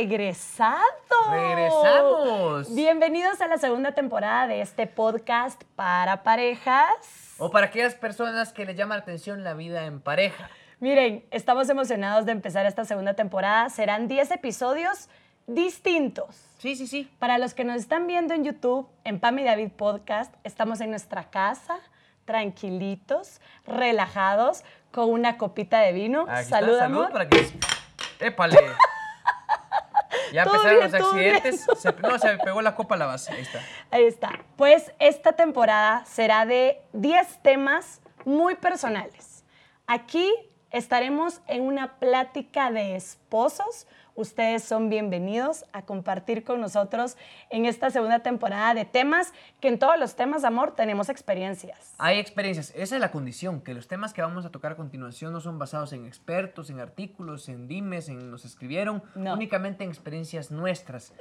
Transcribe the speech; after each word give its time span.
regresado. 0.00 0.82
Regresamos. 1.30 2.74
Bienvenidos 2.74 3.40
a 3.40 3.46
la 3.46 3.56
segunda 3.56 3.92
temporada 3.92 4.46
de 4.46 4.60
este 4.60 4.86
podcast 4.86 5.64
para 5.74 6.22
parejas. 6.22 7.34
O 7.38 7.50
para 7.50 7.68
aquellas 7.68 7.94
personas 7.94 8.52
que 8.52 8.66
les 8.66 8.76
llama 8.76 8.96
la 8.96 9.00
atención 9.00 9.42
la 9.42 9.54
vida 9.54 9.86
en 9.86 10.00
pareja. 10.02 10.50
Miren, 10.80 11.24
estamos 11.30 11.70
emocionados 11.70 12.26
de 12.26 12.32
empezar 12.32 12.66
esta 12.66 12.84
segunda 12.84 13.14
temporada. 13.14 13.70
Serán 13.70 14.06
10 14.06 14.32
episodios 14.32 15.08
distintos. 15.46 16.44
Sí, 16.58 16.76
sí, 16.76 16.86
sí. 16.86 17.10
Para 17.18 17.38
los 17.38 17.54
que 17.54 17.64
nos 17.64 17.76
están 17.76 18.06
viendo 18.06 18.34
en 18.34 18.44
YouTube, 18.44 18.86
en 19.04 19.18
Pam 19.18 19.38
y 19.38 19.44
David 19.44 19.70
Podcast, 19.78 20.34
estamos 20.44 20.82
en 20.82 20.90
nuestra 20.90 21.30
casa, 21.30 21.78
tranquilitos, 22.26 23.40
relajados, 23.66 24.62
con 24.92 25.08
una 25.10 25.38
copita 25.38 25.80
de 25.80 25.92
vino. 25.94 26.26
Aquí 26.28 26.42
está, 26.42 26.60
Salud, 26.60 26.78
salud 26.78 26.98
amor. 26.98 27.12
para 27.12 27.30
que... 27.30 27.48
¡Épale! 28.20 28.58
Ya 30.36 30.44
Todo 30.44 30.56
empezaron 30.56 30.78
bien, 30.78 30.92
los 30.92 31.02
accidentes. 31.40 31.66
Se- 31.80 31.92
no, 31.94 32.18
se 32.18 32.36
pegó 32.38 32.60
la 32.60 32.74
copa 32.74 32.94
a 32.94 32.98
la 32.98 33.06
base. 33.06 33.32
Ahí 33.32 33.40
está. 33.40 33.60
Ahí 33.90 34.04
está. 34.04 34.30
Pues 34.56 34.92
esta 34.98 35.32
temporada 35.32 36.04
será 36.04 36.44
de 36.44 36.82
10 36.92 37.42
temas 37.42 38.02
muy 38.26 38.54
personales. 38.54 39.44
Aquí 39.86 40.30
estaremos 40.70 41.40
en 41.46 41.62
una 41.62 41.94
plática 41.98 42.70
de 42.70 42.96
esposos. 42.96 43.86
Ustedes 44.16 44.64
son 44.64 44.88
bienvenidos 44.88 45.66
a 45.74 45.82
compartir 45.82 46.42
con 46.42 46.58
nosotros 46.58 47.18
en 47.50 47.66
esta 47.66 47.90
segunda 47.90 48.20
temporada 48.20 48.72
de 48.72 48.86
temas 48.86 49.34
que 49.60 49.68
en 49.68 49.78
todos 49.78 49.98
los 49.98 50.16
temas, 50.16 50.42
amor, 50.44 50.74
tenemos 50.74 51.10
experiencias. 51.10 51.94
Hay 51.98 52.18
experiencias. 52.18 52.72
Esa 52.74 52.94
es 52.94 53.00
la 53.02 53.10
condición, 53.10 53.60
que 53.60 53.74
los 53.74 53.88
temas 53.88 54.14
que 54.14 54.22
vamos 54.22 54.46
a 54.46 54.50
tocar 54.50 54.72
a 54.72 54.76
continuación 54.76 55.34
no 55.34 55.40
son 55.42 55.58
basados 55.58 55.92
en 55.92 56.06
expertos, 56.06 56.70
en 56.70 56.80
artículos, 56.80 57.50
en 57.50 57.68
dimes, 57.68 58.08
en 58.08 58.30
nos 58.30 58.46
escribieron, 58.46 59.02
No. 59.14 59.34
únicamente 59.34 59.84
en 59.84 59.90
experiencias 59.90 60.50
nuestras. 60.50 61.12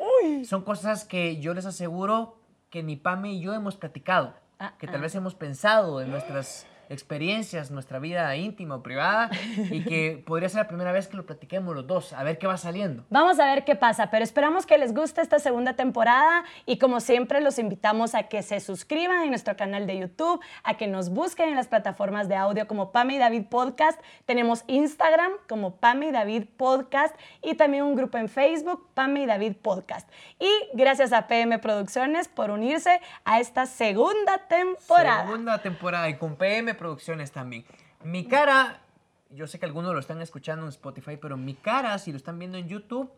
Son 0.45 0.61
cosas 0.63 1.03
que 1.03 1.35
yo 1.41 1.53
les 1.53 1.65
aseguro 1.65 2.37
que 2.69 2.81
ni 2.81 2.95
Pame 2.95 3.33
y 3.33 3.41
yo 3.41 3.53
hemos 3.53 3.75
platicado, 3.75 4.33
Ah, 4.57 4.73
que 4.79 4.85
ah. 4.87 4.91
tal 4.93 5.01
vez 5.01 5.13
hemos 5.15 5.35
pensado 5.35 5.99
en 6.01 6.11
nuestras 6.11 6.65
experiencias, 6.89 7.71
nuestra 7.71 7.99
vida 7.99 8.35
íntima 8.35 8.75
o 8.75 8.83
privada, 8.83 9.29
y 9.71 9.83
que 9.83 10.23
podría 10.25 10.49
ser 10.49 10.61
la 10.61 10.67
primera 10.67 10.91
vez 10.91 11.07
que 11.07 11.17
lo 11.17 11.25
platiquemos 11.25 11.75
los 11.75 11.87
dos, 11.87 12.13
a 12.13 12.23
ver 12.23 12.37
qué 12.37 12.47
va 12.47 12.57
saliendo. 12.57 13.03
Vamos 13.09 13.39
a 13.39 13.45
ver 13.45 13.65
qué 13.65 13.75
pasa, 13.75 14.09
pero 14.11 14.23
esperamos 14.23 14.65
que 14.65 14.77
les 14.77 14.93
guste 14.93 15.21
esta 15.21 15.39
segunda 15.39 15.73
temporada 15.73 16.43
y 16.65 16.77
como 16.77 16.99
siempre 16.99 17.41
los 17.41 17.59
invitamos 17.59 18.15
a 18.15 18.23
que 18.23 18.41
se 18.43 18.59
suscriban 18.59 19.23
en 19.23 19.29
nuestro 19.29 19.55
canal 19.55 19.87
de 19.87 19.99
YouTube, 19.99 20.39
a 20.63 20.75
que 20.75 20.87
nos 20.87 21.09
busquen 21.09 21.49
en 21.49 21.55
las 21.55 21.67
plataformas 21.67 22.27
de 22.27 22.35
audio 22.35 22.67
como 22.67 22.91
Pame 22.91 23.15
y 23.15 23.17
David 23.17 23.45
Podcast. 23.49 23.99
Tenemos 24.25 24.63
Instagram 24.67 25.31
como 25.47 25.77
Pame 25.77 26.07
y 26.07 26.11
David 26.11 26.45
Podcast 26.57 27.15
y 27.41 27.55
también 27.55 27.83
un 27.83 27.95
grupo 27.95 28.17
en 28.17 28.29
Facebook, 28.29 28.87
Pame 28.93 29.23
y 29.23 29.25
David 29.25 29.55
Podcast. 29.61 30.09
Y 30.39 30.49
gracias 30.73 31.13
a 31.13 31.27
PM 31.27 31.59
Producciones 31.59 32.27
por 32.27 32.51
unirse 32.51 33.01
a 33.23 33.39
esta 33.39 33.65
segunda 33.65 34.37
temporada. 34.47 35.25
Segunda 35.25 35.61
temporada 35.61 36.09
y 36.09 36.17
con 36.17 36.35
PM 36.35 36.74
Producciones 36.75 37.31
también. 37.31 37.65
Mi 38.03 38.25
cara, 38.25 38.81
yo 39.29 39.47
sé 39.47 39.59
que 39.59 39.65
algunos 39.65 39.93
lo 39.93 39.99
están 39.99 40.21
escuchando 40.21 40.65
en 40.65 40.69
Spotify, 40.69 41.17
pero 41.17 41.37
mi 41.37 41.55
cara, 41.55 41.97
si 41.97 42.11
lo 42.11 42.17
están 42.17 42.39
viendo 42.39 42.57
en 42.57 42.67
YouTube, 42.67 43.11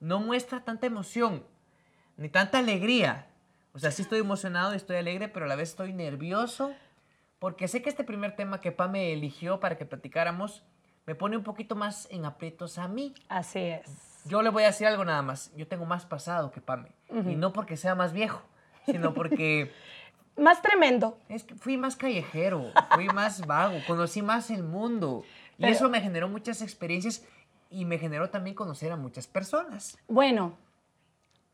no 0.00 0.20
muestra 0.20 0.64
tanta 0.64 0.86
emoción, 0.86 1.44
ni 2.16 2.28
tanta 2.28 2.58
alegría. 2.58 3.28
O 3.72 3.78
sea, 3.78 3.90
sí 3.90 4.02
estoy 4.02 4.20
emocionado 4.20 4.72
y 4.72 4.76
estoy 4.76 4.96
alegre, 4.96 5.28
pero 5.28 5.46
a 5.46 5.48
la 5.48 5.56
vez 5.56 5.70
estoy 5.70 5.92
nervioso, 5.92 6.74
porque 7.38 7.68
sé 7.68 7.82
que 7.82 7.88
este 7.88 8.04
primer 8.04 8.36
tema 8.36 8.60
que 8.60 8.72
Pame 8.72 9.12
eligió 9.12 9.60
para 9.60 9.76
que 9.78 9.86
platicáramos 9.86 10.62
me 11.06 11.14
pone 11.14 11.36
un 11.36 11.42
poquito 11.42 11.74
más 11.74 12.06
en 12.10 12.24
aprietos 12.24 12.78
a 12.78 12.88
mí. 12.88 13.14
Así 13.28 13.58
es. 13.58 14.22
Yo 14.24 14.42
le 14.42 14.50
voy 14.50 14.62
a 14.62 14.66
decir 14.66 14.86
algo 14.86 15.04
nada 15.04 15.22
más. 15.22 15.52
Yo 15.56 15.66
tengo 15.66 15.84
más 15.84 16.06
pasado 16.06 16.52
que 16.52 16.60
Pame. 16.60 16.92
Y 17.10 17.34
no 17.34 17.52
porque 17.52 17.76
sea 17.76 17.94
más 17.94 18.12
viejo, 18.12 18.42
sino 18.86 19.12
porque 19.14 19.72
Más 20.36 20.62
tremendo. 20.62 21.18
es 21.28 21.44
que 21.44 21.54
fui 21.54 21.76
más 21.76 21.94
callejero, 21.96 22.72
fui 22.94 23.06
más 23.08 23.46
vago, 23.46 23.78
conocí 23.86 24.22
más 24.22 24.50
el 24.50 24.62
mundo. 24.62 25.24
Y 25.58 25.66
eso 25.66 25.88
me 25.88 26.00
generó 26.00 26.28
muchas 26.28 26.62
experiencias 26.62 27.22
y 27.70 27.84
me 27.84 27.98
generó 27.98 28.30
también 28.30 28.56
conocer 28.56 28.90
a 28.92 28.96
muchas 28.96 29.26
personas. 29.26 29.96
Bueno, 30.08 30.54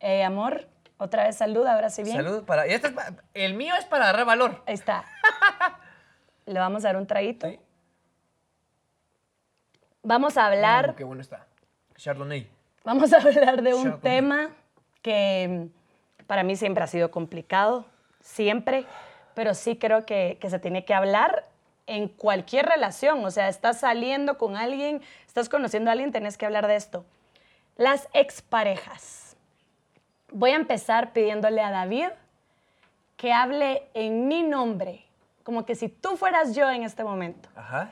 eh, 0.00 0.22
amor, 0.25 0.69
otra 0.97 1.25
vez 1.25 1.36
salud, 1.36 1.66
ahora 1.66 1.91
sí 1.91 2.02
bien. 2.04 2.16
Salud 2.16 2.44
para. 2.44 2.66
y 2.69 2.72
este 2.72 2.88
es 2.88 2.94
el 3.34 3.54
mío 3.54 3.75
es 3.78 3.84
para 3.84 4.04
agarrar 4.04 4.26
valor. 4.26 4.62
Ahí 4.66 4.75
está. 4.75 5.04
Le 6.47 6.58
vamos 6.58 6.84
a 6.84 6.88
dar 6.88 6.97
un 6.97 7.06
traguito. 7.06 7.47
Sí. 7.48 7.58
Vamos 10.02 10.36
a 10.36 10.47
hablar, 10.47 10.91
Oh, 10.92 10.97
qué 10.97 11.04
bueno 11.04 11.20
está. 11.20 11.47
Chardonnay. 11.97 12.48
vamos 12.84 13.12
a 13.12 13.16
hablar 13.19 13.60
de 13.62 13.75
un 13.75 13.82
Chardonnay. 13.84 14.00
tema 14.00 14.48
que 15.02 15.70
mm, 16.19 16.25
para 16.26 16.42
mí 16.44 16.56
siempre 16.56 16.82
ha 16.84 16.86
sido 16.86 17.10
complicado, 17.10 17.84
siempre, 18.20 18.84
pero 19.34 19.54
sí 19.54 19.76
creo 19.76 20.04
que, 20.04 20.38
que 20.40 20.50
se 20.50 20.58
tiene 20.58 20.84
que 20.84 20.94
hablar 20.94 21.46
en 21.86 22.08
cualquier 22.08 22.66
relación. 22.66 23.24
O 23.24 23.30
sea, 23.30 23.48
estás 23.48 23.80
saliendo 23.80 24.38
con 24.38 24.56
alguien, 24.56 25.02
estás 25.26 25.48
conociendo 25.48 25.90
a 25.90 25.92
alguien, 25.92 26.12
tenés 26.12 26.38
que 26.38 26.46
hablar 26.46 26.66
de 26.66 26.76
esto. 26.76 27.04
Las 27.76 28.08
exparejas. 28.12 29.36
Voy 30.30 30.50
a 30.50 30.56
empezar 30.56 31.12
pidiéndole 31.12 31.62
a 31.62 31.70
David 31.70 32.08
que 33.16 33.32
hable 33.32 33.88
en 33.94 34.28
mi 34.28 34.42
nombre, 34.42 35.04
como 35.42 35.66
que 35.66 35.74
si 35.74 35.88
tú 35.88 36.16
fueras 36.16 36.54
yo 36.54 36.70
en 36.70 36.84
este 36.84 37.02
momento. 37.04 37.48
Ajá. 37.56 37.90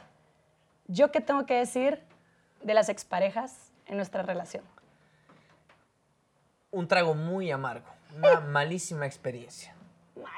¿Yo 0.86 1.10
qué 1.10 1.20
tengo 1.20 1.46
que 1.46 1.54
decir 1.54 2.00
de 2.62 2.74
las 2.74 2.88
exparejas 2.88 3.72
en 3.86 3.96
nuestra 3.96 4.22
relación? 4.22 4.64
Un 6.70 6.86
trago 6.86 7.14
muy 7.14 7.50
amargo. 7.50 7.86
Una 8.16 8.40
malísima 8.40 9.06
experiencia. 9.06 9.75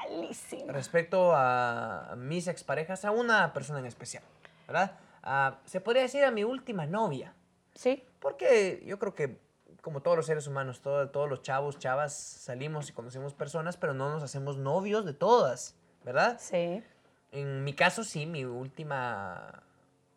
Malísimo. 0.09 0.71
Respecto 0.71 1.33
a 1.35 2.13
mis 2.17 2.47
exparejas, 2.47 3.05
a 3.05 3.11
una 3.11 3.51
persona 3.53 3.79
en 3.79 3.85
especial. 3.85 4.23
¿Verdad? 4.67 4.91
Ah, 5.23 5.57
se 5.65 5.81
podría 5.81 6.03
decir 6.03 6.23
a 6.23 6.31
mi 6.31 6.43
última 6.43 6.85
novia. 6.85 7.33
¿Sí? 7.73 8.03
Porque 8.19 8.83
yo 8.85 8.99
creo 8.99 9.15
que, 9.15 9.39
como 9.81 10.01
todos 10.01 10.17
los 10.17 10.25
seres 10.25 10.45
humanos, 10.47 10.81
todo- 10.81 11.09
todos 11.09 11.29
los 11.29 11.41
chavos, 11.41 11.79
chavas, 11.79 12.13
salimos 12.15 12.89
y 12.89 12.93
conocemos 12.93 13.33
personas, 13.33 13.77
pero 13.77 13.93
no 13.93 14.09
nos 14.09 14.21
hacemos 14.23 14.57
novios 14.57 15.05
de 15.05 15.13
todas, 15.13 15.75
¿verdad? 16.03 16.37
Sí. 16.39 16.83
En 17.31 17.63
mi 17.63 17.73
caso, 17.73 18.03
sí, 18.03 18.25
mi 18.25 18.45
última 18.45 19.63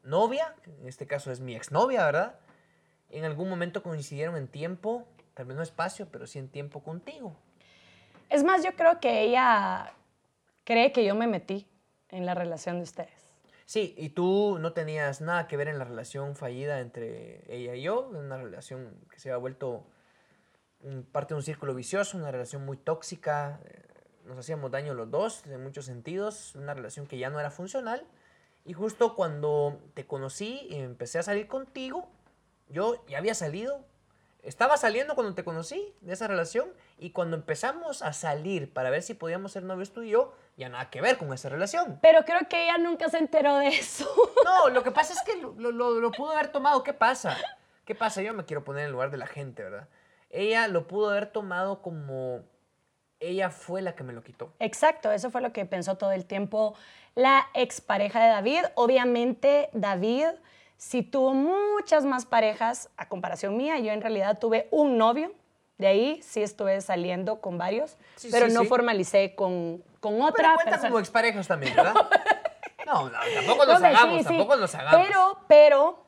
novia, 0.03 0.55
en 0.81 0.89
este 0.89 1.07
caso 1.07 1.31
es 1.31 1.41
mi 1.41 1.55
exnovia, 1.55 2.05
¿verdad? 2.05 2.35
En 3.11 3.25
algún 3.25 3.49
momento 3.49 3.83
coincidieron 3.83 4.37
en 4.37 4.49
tiempo, 4.49 5.07
tal 5.35 5.47
vez 5.47 5.57
no 5.57 5.63
espacio, 5.63 6.09
pero 6.11 6.27
sí 6.27 6.39
en 6.39 6.49
tiempo 6.49 6.83
contigo. 6.83 7.37
Es 8.33 8.45
más, 8.45 8.65
yo 8.65 8.75
creo 8.75 8.99
que 8.99 9.21
ella 9.21 9.93
cree 10.65 10.91
que 10.91 11.05
yo 11.05 11.15
me 11.15 11.27
metí 11.27 11.69
en 12.09 12.25
la 12.25 12.35
relación 12.35 12.79
de 12.79 12.85
ustedes. 12.85 13.29
Sí, 13.67 13.95
y 13.99 14.09
tú 14.09 14.59
no 14.59 14.73
tenías 14.73 15.21
nada 15.21 15.47
que 15.49 15.59
ver 15.59 15.69
en 15.69 15.79
la 15.79 15.85
relación 15.85 16.35
fallida 16.35 16.81
entre 16.81 17.45
ella 17.55 17.75
y 17.75 17.83
yo, 17.83 18.09
una 18.09 18.39
relación 18.39 18.97
que 19.11 19.21
se 19.21 19.29
había 19.29 19.37
vuelto 19.37 19.85
parte 21.13 21.35
de 21.35 21.39
un 21.39 21.43
círculo 21.43 21.75
vicioso, 21.75 22.17
una 22.17 22.31
relación 22.31 22.65
muy 22.65 22.79
tóxica, 22.79 23.61
eh, 23.65 23.83
nos 24.25 24.39
hacíamos 24.39 24.71
daño 24.71 24.95
los 24.95 25.11
dos 25.11 25.47
en 25.47 25.63
muchos 25.63 25.85
sentidos, 25.85 26.55
una 26.55 26.73
relación 26.73 27.07
que 27.07 27.19
ya 27.19 27.29
no 27.29 27.39
era 27.39 27.51
funcional. 27.51 28.07
Y 28.65 28.73
justo 28.73 29.15
cuando 29.15 29.79
te 29.95 30.07
conocí 30.07 30.67
y 30.71 30.77
empecé 30.77 31.19
a 31.19 31.23
salir 31.23 31.49
contigo, 31.49 32.09
yo 32.69 33.05
ya 33.09 33.19
había 33.19 33.35
salido, 33.35 33.85
estaba 34.43 34.77
saliendo 34.77 35.15
cuando 35.15 35.35
te 35.35 35.45
conocí 35.45 35.95
de 36.01 36.13
esa 36.13 36.27
relación 36.27 36.69
y 36.99 37.11
cuando 37.11 37.37
empezamos 37.37 38.03
a 38.03 38.13
salir 38.13 38.73
para 38.73 38.91
ver 38.91 39.03
si 39.03 39.15
podíamos 39.15 39.53
ser 39.53 39.63
novios 39.63 39.93
tú 39.93 40.03
y 40.03 40.11
yo, 40.11 40.35
ya 40.57 40.69
nada 40.69 40.91
que 40.91 41.01
ver 41.01 41.17
con 41.17 41.33
esa 41.33 41.49
relación. 41.49 41.99
Pero 42.03 42.25
creo 42.25 42.49
que 42.49 42.65
ella 42.65 42.79
nunca 42.79 43.09
se 43.09 43.19
enteró 43.19 43.57
de 43.59 43.69
eso. 43.69 44.09
No, 44.45 44.69
lo 44.71 44.83
que 44.83 44.91
pasa 44.93 45.13
es 45.15 45.23
que 45.23 45.41
lo, 45.41 45.53
lo- 45.55 45.71
lo- 46.01 46.11
pudo 46.11 46.33
haber 46.33 46.49
tomado. 46.49 46.83
¿Qué 46.83 46.93
pasa? 46.93 47.37
¿Qué 47.85 47.95
pasa? 47.95 48.21
Yo 48.23 48.35
me 48.35 48.45
quiero 48.45 48.65
poner 48.65 48.81
en 48.83 48.87
el 48.87 48.93
lugar 48.93 49.11
de 49.13 49.17
la 49.17 49.27
gente, 49.27 49.63
¿verdad? 49.63 49.89
Ella 50.31 50.67
lo 50.69 50.87
pudo 50.89 51.11
haber 51.11 51.27
tomado 51.27 51.81
como 51.83 52.43
ella 53.21 53.51
fue 53.51 53.83
la 53.83 53.95
que 53.95 54.03
me 54.03 54.13
lo 54.13 54.23
quitó. 54.25 54.53
Exacto, 54.59 55.13
eso 55.13 55.31
fue 55.31 55.41
lo 55.41 55.53
que 55.53 55.65
pensó 55.65 55.97
todo 55.97 56.11
el 56.11 56.25
tiempo 56.27 56.75
la 57.15 57.47
expareja 57.55 58.21
de 58.21 58.29
David. 58.31 58.65
Obviamente, 58.75 59.71
David 59.73 60.27
sí 60.77 61.03
tuvo 61.03 61.35
muchas 61.35 62.05
más 62.05 62.27
parejas 62.27 62.89
a 62.97 63.09
comparación 63.09 63.57
mía. 63.57 63.79
Yo 63.79 63.93
en 63.93 64.01
realidad 64.01 64.39
tuve 64.39 64.69
un 64.71 64.99
novio. 64.99 65.33
De 65.79 65.87
ahí 65.89 66.21
sí 66.23 66.43
estuve 66.43 66.81
saliendo 66.81 67.41
con 67.41 67.59
varios, 67.59 67.97
Sí, 68.17 68.29
pero 68.31 68.47
sí, 68.49 68.55
no 68.55 68.61
sí. 68.61 68.67
formalicé 68.69 69.35
con, 69.35 69.83
con 70.01 70.13
Pero 70.15 70.27
otra 70.27 70.55
cuenta 70.55 70.71
persona. 70.73 70.89
como 70.91 70.99
exparejas 71.01 71.49
también, 71.49 71.75
¿verdad? 71.75 71.95
No, 72.87 73.09
no, 73.09 73.19
tampoco 73.35 73.65
No, 73.65 73.79
sí, 73.79 73.85
hagamos, 73.85 74.25
tampoco 74.25 74.57
nos 74.57 74.75
hagamos. 74.75 75.07
Pero, 75.07 75.39
pero, 75.47 76.05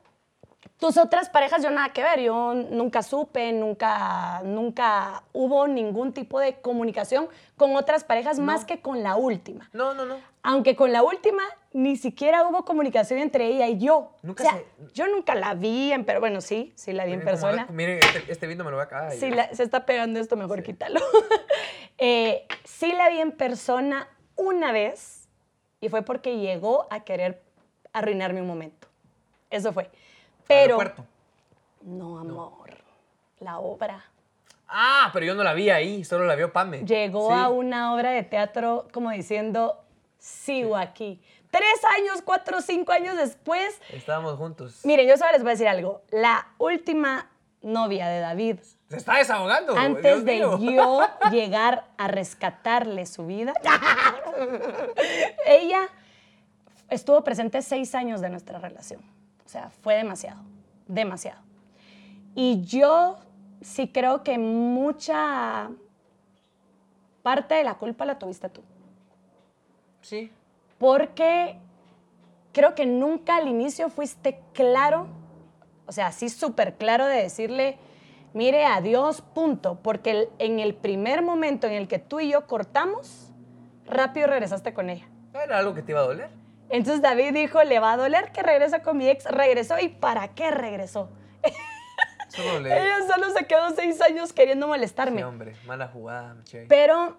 Tus 0.77 0.97
otras 0.97 1.29
parejas 1.29 1.63
yo 1.63 1.71
nada 1.71 1.89
que 1.93 2.03
ver, 2.03 2.19
yo 2.19 2.53
nunca 2.53 3.01
supe, 3.01 3.53
nunca, 3.53 4.41
nunca 4.43 5.23
hubo 5.31 5.67
ningún 5.67 6.11
tipo 6.13 6.37
de 6.39 6.59
comunicación 6.59 7.29
con 7.55 7.75
otras 7.77 8.03
parejas 8.03 8.39
más 8.39 8.65
que 8.65 8.81
con 8.81 9.01
la 9.01 9.15
última. 9.15 9.69
No, 9.71 9.93
no, 9.93 10.05
no. 10.05 10.17
Aunque 10.47 10.75
con 10.75 10.91
la 10.91 11.01
última 11.03 11.41
ni 11.73 11.97
siquiera 11.97 12.47
hubo 12.47 12.63
comunicación 12.65 13.19
entre 13.19 13.47
ella 13.47 13.67
y 13.67 13.77
yo. 13.79 14.11
Nunca 14.21 14.43
o 14.43 14.47
sea, 14.47 14.57
se- 14.57 14.65
yo 14.93 15.07
nunca 15.07 15.35
la 15.35 15.53
vi 15.55 15.91
en 15.91 16.05
pero 16.05 16.19
bueno, 16.19 16.39
sí, 16.39 16.71
sí 16.75 16.93
la 16.93 17.03
vi 17.05 17.13
en 17.13 17.19
Miren 17.19 17.33
persona. 17.33 17.67
miren, 17.71 17.97
este, 17.97 18.31
este 18.31 18.47
vino 18.47 18.63
me 18.63 18.69
lo 18.71 18.77
voy 18.77 18.83
a 18.83 18.85
acabar. 18.85 19.11
Si 19.11 19.29
la- 19.29 19.53
se 19.53 19.63
está 19.63 19.85
pegando 19.85 20.19
esto, 20.19 20.35
mejor 20.37 20.63
quítalo. 20.63 20.99
Eh, 21.97 22.45
sí 22.65 22.91
la 22.91 23.07
vi 23.09 23.19
en 23.19 23.31
persona 23.31 24.09
una 24.35 24.73
vez 24.73 25.29
y 25.79 25.87
fue 25.87 26.01
porque 26.01 26.37
llegó 26.39 26.87
a 26.89 27.05
querer 27.05 27.41
arruinarme 27.93 28.41
un 28.41 28.47
momento. 28.47 28.87
Eso 29.49 29.71
fue. 29.71 29.89
Pero. 30.45 30.75
Aeropuerto. 30.75 31.05
No, 31.83 32.19
amor. 32.19 32.75
La 33.39 33.59
obra. 33.59 34.03
Ah, 34.67 35.09
pero 35.13 35.25
yo 35.25 35.35
no 35.35 35.43
la 35.43 35.53
vi 35.53 35.69
ahí, 35.69 36.03
solo 36.03 36.25
la 36.25 36.35
vio 36.35 36.51
Pame. 36.51 36.79
Llegó 36.85 37.29
Sí. 37.29 37.33
a 37.39 37.47
una 37.47 37.93
obra 37.93 38.11
de 38.11 38.23
teatro 38.23 38.87
como 38.91 39.11
diciendo, 39.11 39.84
sigo 40.25 40.75
aquí. 40.75 41.21
Tres 41.51 41.83
años, 41.97 42.21
cuatro, 42.23 42.59
cinco 42.61 42.91
años 42.91 43.15
después. 43.15 43.79
Estábamos 43.89 44.37
juntos. 44.37 44.81
Miren, 44.83 45.07
yo 45.07 45.15
solo 45.17 45.31
les 45.31 45.41
voy 45.41 45.49
a 45.49 45.53
decir 45.53 45.67
algo. 45.67 46.01
La 46.09 46.47
última 46.57 47.29
novia 47.61 48.07
de 48.07 48.19
David 48.19 48.59
Se 48.89 48.97
está 48.97 49.17
desahogando. 49.17 49.77
antes 49.77 50.03
Dios 50.03 50.25
de 50.25 50.33
mío. 50.57 50.59
yo 50.59 51.07
llegar 51.31 51.85
a 51.97 52.07
rescatarle 52.07 53.05
su 53.05 53.25
vida, 53.27 53.53
ella 55.45 55.87
estuvo 56.89 57.23
presente 57.23 57.61
seis 57.61 57.93
años 57.95 58.19
de 58.21 58.29
nuestra 58.29 58.59
relación. 58.59 59.01
O 59.45 59.49
sea, 59.49 59.69
fue 59.69 59.95
demasiado, 59.95 60.41
demasiado. 60.87 61.41
Y 62.33 62.63
yo 62.65 63.17
sí 63.61 63.87
creo 63.91 64.23
que 64.23 64.37
mucha 64.39 65.69
parte 67.21 67.55
de 67.55 67.63
la 67.63 67.75
culpa 67.75 68.05
la 68.05 68.17
tuviste 68.19 68.49
tú. 68.49 68.61
Sí. 70.05 70.31
Porque 70.77 71.57
creo 72.53 72.75
que 72.75 72.85
nunca 72.85 73.37
al 73.37 73.47
inicio 73.47 73.89
fuiste 73.89 74.39
claro, 74.53 75.07
o 75.87 75.91
sea, 75.91 76.07
así 76.07 76.29
súper 76.29 76.75
claro 76.75 77.05
de 77.07 77.15
decirle, 77.23 77.77
mire, 78.33 78.65
adiós, 78.65 79.21
punto. 79.21 79.79
Porque 79.81 80.29
en 80.37 80.59
el 80.59 80.75
primer 80.75 81.23
momento 81.23 81.65
en 81.65 81.73
el 81.73 81.87
que 81.87 81.97
tú 81.97 82.19
y 82.19 82.29
yo 82.29 82.45
cortamos, 82.45 83.31
rápido 83.85 84.27
regresaste 84.27 84.73
con 84.75 84.89
ella. 84.91 85.07
Era 85.33 85.57
algo 85.57 85.73
que 85.73 85.81
te 85.81 85.91
iba 85.91 86.01
a 86.01 86.05
doler. 86.05 86.29
Entonces 86.69 87.01
David 87.01 87.33
dijo, 87.33 87.63
le 87.63 87.79
va 87.79 87.93
a 87.93 87.97
doler 87.97 88.31
que 88.31 88.43
regresa 88.43 88.83
con 88.83 88.97
mi 88.97 89.07
ex. 89.09 89.25
Regresó 89.25 89.79
y 89.79 89.89
¿para 89.89 90.29
qué 90.35 90.51
regresó? 90.51 91.09
Solo 92.29 92.59
le. 92.59 92.69
Ella 92.79 93.07
solo 93.11 93.31
se 93.31 93.45
quedó 93.45 93.71
seis 93.71 93.99
años 94.01 94.33
queriendo 94.33 94.65
Sí, 94.65 94.69
molestarme. 94.69 95.23
hombre, 95.25 95.55
mala 95.65 95.87
jugada, 95.87 96.33
Michelle. 96.35 96.67
Pero 96.67 97.17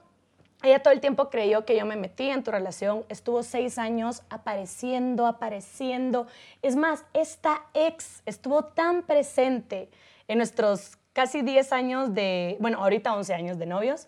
ella 0.62 0.82
todo 0.82 0.92
el 0.92 1.00
tiempo 1.00 1.30
creyó 1.30 1.64
que 1.64 1.76
yo 1.76 1.84
me 1.84 1.96
metí 1.96 2.30
en 2.30 2.42
tu 2.42 2.50
relación. 2.50 3.04
Estuvo 3.08 3.42
seis 3.42 3.78
años 3.78 4.22
apareciendo, 4.30 5.26
apareciendo. 5.26 6.26
Es 6.62 6.76
más, 6.76 7.04
esta 7.12 7.62
ex 7.74 8.22
estuvo 8.26 8.64
tan 8.64 9.02
presente 9.02 9.90
en 10.28 10.38
nuestros 10.38 10.98
casi 11.12 11.40
10 11.40 11.72
años 11.72 12.14
de, 12.14 12.58
bueno, 12.60 12.78
ahorita 12.78 13.14
11 13.14 13.32
años 13.32 13.58
de 13.58 13.64
novios, 13.64 14.06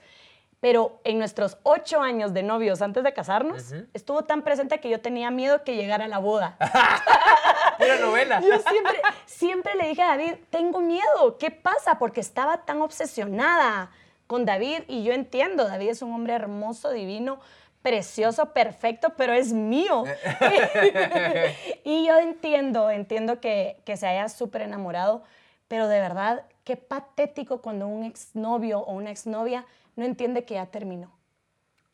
pero 0.60 1.00
en 1.04 1.18
nuestros 1.18 1.56
8 1.62 2.02
años 2.02 2.34
de 2.34 2.42
novios 2.42 2.82
antes 2.82 3.02
de 3.02 3.14
casarnos, 3.14 3.72
estuvo 3.94 4.24
tan 4.24 4.42
presente 4.42 4.78
que 4.78 4.90
yo 4.90 5.00
tenía 5.00 5.30
miedo 5.30 5.64
que 5.64 5.76
llegara 5.76 6.06
la 6.06 6.18
boda. 6.18 6.58
Pura 7.78 7.98
novela. 7.98 8.40
Yo 8.40 8.58
siempre, 8.58 9.00
siempre 9.24 9.74
le 9.76 9.88
dije 9.88 10.02
a 10.02 10.08
David, 10.08 10.34
tengo 10.50 10.80
miedo, 10.80 11.38
¿qué 11.38 11.50
pasa? 11.50 11.98
Porque 11.98 12.20
estaba 12.20 12.64
tan 12.66 12.82
obsesionada 12.82 13.90
con 14.28 14.44
David 14.44 14.82
y 14.86 15.02
yo 15.02 15.12
entiendo, 15.12 15.66
David 15.66 15.88
es 15.88 16.02
un 16.02 16.12
hombre 16.12 16.34
hermoso, 16.34 16.90
divino, 16.92 17.40
precioso, 17.82 18.52
perfecto, 18.52 19.14
pero 19.16 19.32
es 19.32 19.52
mío. 19.52 20.04
y 21.84 22.06
yo 22.06 22.18
entiendo, 22.18 22.90
entiendo 22.90 23.40
que, 23.40 23.80
que 23.84 23.96
se 23.96 24.06
haya 24.06 24.28
súper 24.28 24.62
enamorado, 24.62 25.24
pero 25.66 25.88
de 25.88 25.98
verdad, 26.00 26.44
qué 26.64 26.76
patético 26.76 27.60
cuando 27.62 27.88
un 27.88 28.04
exnovio 28.04 28.80
o 28.80 28.92
una 28.92 29.10
exnovia 29.10 29.64
no 29.96 30.04
entiende 30.04 30.44
que 30.44 30.54
ya 30.54 30.66
terminó. 30.66 31.08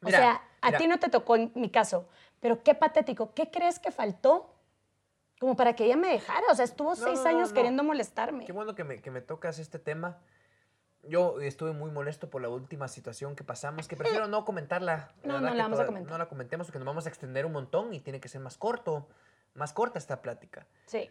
O 0.03 0.07
Mira, 0.07 0.19
sea, 0.19 0.43
a 0.61 0.67
mira. 0.67 0.79
ti 0.79 0.87
no 0.87 0.99
te 0.99 1.09
tocó 1.09 1.37
en 1.37 1.53
mi 1.55 1.71
caso, 1.71 2.07
pero 2.41 2.63
qué 2.63 2.75
patético. 2.75 3.33
¿Qué 3.33 3.51
crees 3.51 3.79
que 3.79 3.91
faltó? 3.91 4.51
Como 5.39 5.57
para 5.57 5.75
que 5.75 5.85
ella 5.85 5.97
me 5.97 6.09
dejara. 6.09 6.45
O 6.51 6.55
sea, 6.55 6.65
estuvo 6.65 6.91
No, 6.91 6.97
seis 6.97 7.19
no, 7.19 7.25
no, 7.25 7.29
años 7.31 7.53
queriendo 7.53 7.83
molestarme. 7.85 8.45
Qué 8.45 8.53
bueno 8.53 8.75
que 8.75 8.85
me, 8.85 9.01
que 9.01 9.11
me 9.11 9.21
tocas 9.21 9.59
este 9.59 9.79
tema. 9.79 10.19
Yo 11.09 11.41
estuve 11.41 11.73
muy 11.73 11.91
molesto 11.91 12.31
por 12.31 12.43
la 12.43 12.49
última 12.49 12.89
situación 12.89 13.37
que 13.37 13.45
pasamos, 13.45 13.89
que 13.89 13.97
prefiero 13.97 14.27
no 14.29 14.45
comentarla. 14.45 15.13
No, 15.23 15.41
no 15.41 15.55
la 15.55 15.65
vamos 15.65 15.81
a 15.81 15.87
comentar. 15.87 16.13
No 16.13 16.19
la 16.19 16.29
comentemos 16.29 16.67
porque 16.67 16.79
nos 16.79 16.87
vamos 16.87 17.07
a 17.07 17.09
extender 17.09 17.47
un 17.47 17.53
montón 17.53 17.93
y 17.95 18.01
tiene 18.01 18.21
que 18.21 18.29
ser 18.29 18.41
más 18.41 18.57
corto, 18.57 19.09
más 19.55 19.73
corta 19.73 19.99
esta 19.99 20.23
plática. 20.23 20.67
Sí. 20.87 21.11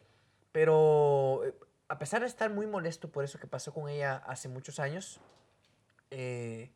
Pero 0.51 1.45
eh, 1.45 1.55
a 1.87 1.99
pesar 1.99 2.21
de 2.21 2.27
estar 2.27 2.49
muy 2.49 2.67
molesto 2.67 3.09
por 3.09 3.23
eso 3.23 3.39
que 3.39 3.47
pasó 3.47 3.73
con 3.73 3.89
ella 3.89 4.17
hace 4.25 4.49
muchos 4.49 4.79
años, 4.79 5.19
eh, 6.11 6.71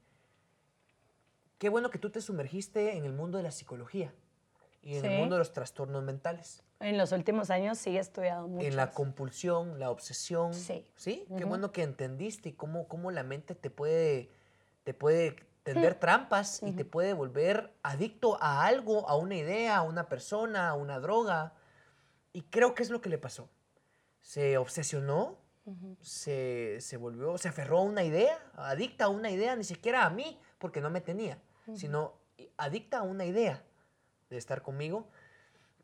qué 1.57 1.69
bueno 1.69 1.89
que 1.89 1.99
tú 1.99 2.09
te 2.09 2.21
sumergiste 2.21 2.97
en 2.97 3.05
el 3.05 3.13
mundo 3.13 3.37
de 3.37 3.43
la 3.43 3.51
psicología 3.51 4.13
y 4.87 4.95
en 4.95 5.01
Sí. 5.01 5.07
el 5.07 5.19
mundo 5.19 5.35
de 5.35 5.39
los 5.39 5.51
trastornos 5.51 6.01
mentales. 6.01 6.63
En 6.79 6.97
los 6.97 7.11
últimos 7.11 7.49
años 7.49 7.77
sí 7.77 7.97
he 7.97 7.99
estudiado 7.99 8.47
mucho. 8.47 8.65
En 8.65 8.77
la 8.77 8.91
compulsión, 8.91 9.79
la 9.79 9.91
obsesión. 9.91 10.53
Sí. 10.53 10.87
¿Sí? 10.95 11.25
Qué 11.27 11.33
Ujú. 11.43 11.47
bueno 11.49 11.71
que 11.73 11.83
entendiste 11.83 12.55
cómo, 12.55 12.87
cómo 12.87 13.11
la 13.11 13.23
mente 13.23 13.53
te 13.53 13.69
puede, 13.69 14.29
te 14.85 14.93
puede 14.93 15.35
tender 15.63 15.95
trampas 15.95 16.63
y 16.63 16.71
te 16.71 16.85
puede 16.85 17.11
volver 17.13 17.73
adicto 17.83 18.41
a 18.41 18.65
algo, 18.65 19.09
a 19.09 19.17
una 19.17 19.35
idea, 19.35 19.75
a 19.75 19.81
una 19.81 20.07
persona, 20.07 20.69
a 20.69 20.73
una 20.75 21.01
droga. 21.01 21.53
Y 22.31 22.43
creo 22.43 22.73
que 22.73 22.83
es 22.83 22.89
lo 22.89 23.01
que 23.01 23.09
le 23.09 23.17
pasó. 23.17 23.49
Se 24.21 24.57
obsesionó, 24.57 25.37
se, 25.99 26.77
se 26.79 26.95
volvió, 26.95 27.37
se 27.37 27.49
aferró 27.49 27.79
a 27.79 27.83
una 27.83 28.03
idea, 28.05 28.37
adicta 28.55 29.05
a 29.05 29.09
una 29.09 29.29
idea, 29.31 29.53
ni 29.57 29.65
siquiera 29.65 30.05
a 30.05 30.09
mí, 30.09 30.39
porque 30.59 30.79
no 30.79 30.89
me 30.89 31.01
tenía, 31.01 31.41
sino 31.73 32.13
adicta 32.55 32.99
a 32.99 33.01
una 33.01 33.25
idea 33.25 33.61
de 34.29 34.37
estar 34.37 34.61
conmigo, 34.61 35.07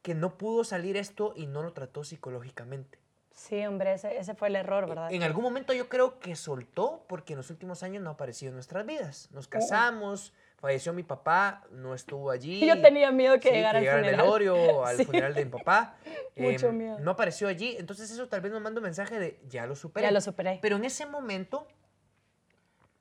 que 0.01 0.16
no 0.16 0.38
pudo 0.38 0.63
salir 0.63 0.98
esto 0.98 1.34
y 1.36 1.48
no 1.48 1.63
lo 1.63 1.74
trató 1.74 2.04
psicológicamente. 2.04 3.00
Sí, 3.31 3.66
hombre, 3.66 3.94
ese, 3.94 4.16
ese 4.18 4.36
fue 4.36 4.50
el 4.50 4.56
error, 4.56 4.88
¿verdad? 4.88 5.12
En 5.12 5.24
algún 5.24 5.44
momento 5.44 5.74
yo 5.74 5.90
creo 5.90 6.19
que 6.19 6.36
soltó 6.36 7.04
porque 7.07 7.34
en 7.34 7.38
los 7.38 7.50
últimos 7.50 7.81
años 7.81 8.04
no 8.04 8.12
ha 8.12 8.13
aparecido 8.13 8.50
en 8.50 8.56
nuestras 8.56 8.86
vidas. 8.86 9.28
Nos 9.31 9.48
casamos, 9.48 10.34
falleció 10.60 10.94
mi 10.94 11.01
papá, 11.01 11.63
no 11.72 11.95
estuvo 11.95 12.30
allí. 12.30 12.60
Yo 12.68 12.80
tenía 12.80 13.12
miedo 13.12 13.40
que 13.40 13.50
Sí, 13.50 13.56
llegara 13.56 13.80
al 13.80 13.88
al 13.88 13.95
funeral. 13.95 14.22
velorio, 14.22 14.86
al 14.86 14.98
Sí. 14.98 15.06
funeral 15.06 15.34
de 15.34 15.46
mi 15.46 15.51
papá. 15.51 15.96
Mucho 16.36 16.69
Em, 16.69 16.78
miedo. 16.78 17.00
No 17.00 17.12
apareció 17.12 17.48
allí, 17.48 17.75
entonces 17.80 18.12
eso 18.12 18.28
tal 18.28 18.42
vez 18.42 18.51
nos 18.51 18.62
manda 18.62 18.80
un 18.80 18.84
mensaje 18.84 19.18
de 19.18 19.39
ya 19.50 19.66
lo 19.66 19.75
superé. 19.75 20.06
Ya 20.06 20.12
lo 20.12 20.22
superé. 20.22 20.60
Pero 20.62 20.75
en 20.75 20.86
ese 20.86 21.07
momento 21.07 21.68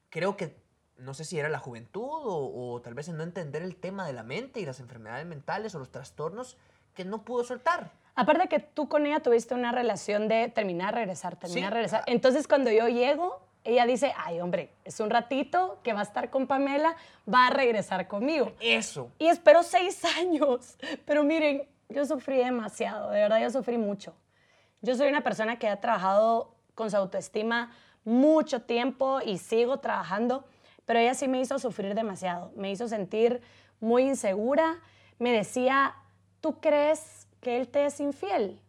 creo 0.08 0.36
que 0.36 0.56
no 1.02 1.14
sé 1.14 1.24
si 1.24 1.38
era 1.38 1.48
la 1.48 1.58
juventud 1.58 2.02
o, 2.08 2.72
o 2.74 2.80
tal 2.80 2.94
vez 2.94 3.08
en 3.08 3.16
no 3.16 3.22
entender 3.22 3.62
el 3.62 3.76
tema 3.76 4.06
de 4.06 4.12
la 4.12 4.22
mente 4.22 4.60
y 4.60 4.66
las 4.66 4.80
enfermedades 4.80 5.26
mentales 5.26 5.74
o 5.74 5.78
los 5.78 5.90
trastornos 5.90 6.56
que 6.94 7.04
no 7.04 7.22
pudo 7.22 7.44
soltar. 7.44 7.90
Aparte 8.14 8.48
que 8.48 8.58
tú 8.60 8.88
con 8.88 9.06
ella 9.06 9.20
tuviste 9.20 9.54
una 9.54 9.72
relación 9.72 10.28
de 10.28 10.48
terminar, 10.48 10.94
regresar, 10.94 11.36
terminar, 11.36 11.70
Sí. 11.70 11.74
regresar. 11.74 12.04
Entonces 12.06 12.46
cuando 12.46 12.70
yo 12.70 12.86
llego, 12.88 13.40
ella 13.64 13.86
dice, 13.86 14.12
ay 14.18 14.40
hombre, 14.40 14.70
es 14.84 15.00
un 15.00 15.08
ratito 15.08 15.78
que 15.82 15.92
va 15.92 16.00
a 16.00 16.02
estar 16.02 16.28
con 16.30 16.46
Pamela, 16.46 16.94
va 17.32 17.46
a 17.46 17.50
regresar 17.50 18.08
conmigo. 18.08 18.52
Eso. 18.60 19.10
Y 19.18 19.28
esperó 19.28 19.62
seis 19.62 20.02
años. 20.18 20.76
Pero 21.06 21.24
miren, 21.24 21.66
yo 21.88 22.04
sufrí 22.04 22.38
demasiado, 22.38 23.10
de 23.10 23.20
verdad 23.20 23.40
yo 23.40 23.50
sufrí 23.50 23.78
mucho. 23.78 24.14
Yo 24.82 24.94
soy 24.94 25.08
una 25.08 25.22
persona 25.22 25.58
que 25.58 25.68
ha 25.68 25.80
trabajado 25.80 26.54
con 26.74 26.90
su 26.90 26.96
autoestima 26.96 27.72
mucho 28.04 28.62
tiempo 28.62 29.20
y 29.24 29.38
sigo 29.38 29.78
trabajando, 29.78 30.44
pero 30.86 30.98
ella 30.98 31.14
sí 31.14 31.28
me 31.28 31.40
hizo 31.40 31.58
sufrir 31.58 31.94
demasiado. 31.94 32.52
Me 32.56 32.70
hizo 32.70 32.88
sentir 32.88 33.40
muy 33.80 34.02
insegura. 34.04 34.78
Me 35.18 35.30
decía, 35.32 35.94
¿tú 36.40 36.60
crees 36.60 37.26
que 37.40 37.56
él 37.56 37.68
te 37.68 37.86
es 37.86 38.00
infiel? 38.00 38.60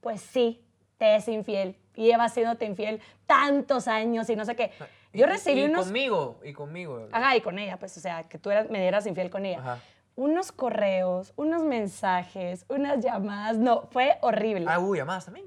Pues 0.00 0.20
sí, 0.20 0.64
te 0.98 1.16
es 1.16 1.28
infiel. 1.28 1.76
Y 1.94 2.04
lleva 2.06 2.24
haciéndote 2.24 2.64
infiel 2.64 3.00
tantos 3.26 3.88
años 3.88 4.28
y 4.30 4.36
no 4.36 4.44
sé 4.44 4.54
qué. 4.56 4.70
Yo 5.12 5.26
Y- 5.26 5.28
recibí 5.28 5.62
y 5.62 5.64
unos... 5.64 5.86
conmigo, 5.86 6.38
y 6.44 6.52
conmigo. 6.52 7.08
Ajá, 7.12 7.36
y 7.36 7.40
con 7.40 7.58
ella, 7.58 7.76
pues, 7.78 7.96
o 7.96 8.00
sea, 8.00 8.24
que 8.24 8.38
tú 8.38 8.50
eras- 8.50 8.70
me 8.70 8.80
dieras 8.80 9.06
infiel 9.06 9.30
con 9.30 9.44
ella. 9.46 9.58
Ajá. 9.58 9.78
Unos 10.14 10.50
correos, 10.52 11.32
unos 11.36 11.62
mensajes, 11.62 12.64
unas 12.68 12.98
llamadas. 13.04 13.56
No, 13.56 13.88
fue 13.90 14.18
horrible. 14.20 14.66
Ah, 14.68 14.78
uy, 14.80 14.98
llamadas 14.98 15.24
también. 15.26 15.46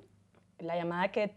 La 0.59 0.75
llamada 0.75 1.11
que, 1.11 1.33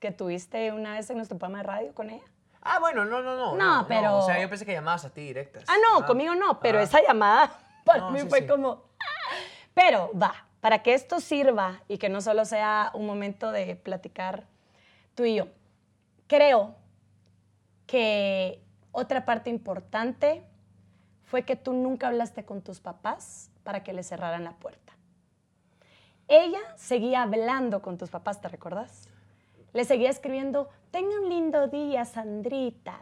que 0.00 0.10
tuviste 0.12 0.72
una 0.72 0.94
vez 0.94 1.10
en 1.10 1.16
nuestro 1.16 1.36
programa 1.38 1.58
de 1.58 1.64
radio 1.64 1.94
con 1.94 2.10
ella. 2.10 2.22
Ah, 2.68 2.78
bueno, 2.80 3.04
no, 3.04 3.22
no, 3.22 3.36
no. 3.36 3.54
No, 3.56 3.86
pero- 3.88 4.18
O 4.18 4.22
sea, 4.26 4.40
yo 4.40 4.48
pensé 4.48 4.66
que 4.66 4.72
llamabas 4.72 5.04
a 5.04 5.10
ti 5.10 5.20
directas. 5.22 5.64
Ah, 5.68 5.74
no, 5.92 6.06
conmigo 6.06 6.34
no, 6.34 6.60
pero 6.60 6.78
esa 6.80 7.00
llamada 7.02 7.52
para 7.84 8.00
No, 8.00 8.10
mí 8.10 8.20
sí, 8.20 8.28
fue 8.28 8.40
sí. 8.40 8.46
como... 8.46 8.82
"Ah". 8.98 9.34
Pero 9.74 10.10
va, 10.20 10.46
para 10.60 10.82
que 10.82 10.94
esto 10.94 11.20
sirva 11.20 11.80
y 11.88 11.98
que 11.98 12.08
no 12.08 12.20
solo 12.20 12.44
sea 12.44 12.90
un 12.94 13.06
momento 13.06 13.52
de 13.52 13.76
platicar 13.76 14.44
tú 15.14 15.24
y 15.24 15.36
yo, 15.36 15.46
creo 16.26 16.74
que 17.86 18.60
otra 18.92 19.24
parte 19.24 19.50
importante 19.50 20.42
fue 21.24 21.42
que 21.44 21.56
tú 21.56 21.72
nunca 21.72 22.08
hablaste 22.08 22.44
con 22.44 22.62
tus 22.62 22.80
papás 22.80 23.50
para 23.64 23.82
que 23.82 23.92
le 23.92 24.02
cerraran 24.02 24.44
la 24.44 24.52
puerta. 24.52 24.92
Ella 26.28 26.58
seguía 26.76 27.22
hablando 27.22 27.82
con 27.82 27.98
tus 27.98 28.10
papás, 28.10 28.40
¿te 28.40 28.48
recuerdas? 28.48 29.08
Le 29.72 29.84
seguía 29.84 30.10
escribiendo, 30.10 30.68
tenga 30.96 31.20
un 31.20 31.28
lindo 31.28 31.68
día, 31.68 32.06
Sandrita. 32.06 33.00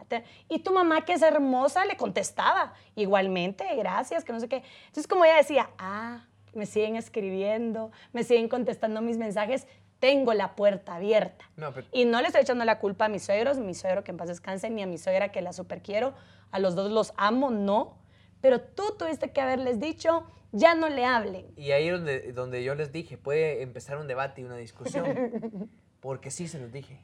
Y 0.49 0.59
tu 0.59 0.73
mamá, 0.73 1.05
que 1.05 1.13
es 1.13 1.21
hermosa, 1.21 1.85
le 1.85 1.95
contestaba, 1.95 2.73
igualmente, 2.93 3.63
gracias, 3.77 4.25
que 4.25 4.33
no 4.33 4.41
sé 4.41 4.49
qué. 4.49 4.63
Entonces, 4.87 5.07
como 5.07 5.23
ella 5.23 5.37
decía, 5.37 5.69
ah, 5.77 6.25
me 6.53 6.65
siguen 6.65 6.97
escribiendo, 6.97 7.91
me 8.11 8.25
siguen 8.25 8.49
contestando 8.49 9.01
mis 9.01 9.17
mensajes, 9.17 9.65
tengo 9.99 10.33
la 10.33 10.57
puerta 10.57 10.95
abierta. 10.95 11.49
Y 11.93 12.03
no 12.03 12.19
le 12.19 12.27
estoy 12.27 12.41
echando 12.41 12.65
la 12.65 12.79
culpa 12.79 13.05
a 13.05 13.07
mis 13.07 13.23
suegros, 13.23 13.59
mi 13.59 13.73
suegro 13.73 14.03
que 14.03 14.11
en 14.11 14.17
paz 14.17 14.27
descanse, 14.27 14.69
ni 14.69 14.83
a 14.83 14.87
mi 14.87 14.97
suegra 14.97 15.31
que 15.31 15.41
la 15.41 15.53
super 15.53 15.81
quiero. 15.81 16.13
A 16.51 16.59
los 16.59 16.75
dos 16.75 16.91
los 16.91 17.13
amo, 17.15 17.49
no. 17.49 17.97
Pero 18.41 18.59
tú 18.59 18.83
tuviste 18.99 19.31
que 19.31 19.39
haberles 19.39 19.79
dicho, 19.79 20.29
ya 20.51 20.75
no 20.75 20.89
le 20.89 21.05
hablen. 21.05 21.45
Y 21.55 21.71
ahí 21.71 21.87
donde, 21.87 22.33
donde 22.33 22.61
yo 22.61 22.75
les 22.75 22.91
dije, 22.91 23.17
puede 23.17 23.61
empezar 23.61 23.97
un 23.97 24.07
debate 24.07 24.41
y 24.41 24.43
una 24.43 24.57
discusión. 24.57 25.05
porque 26.01 26.29
sí 26.29 26.49
se 26.49 26.59
los 26.59 26.73
dije. 26.73 26.99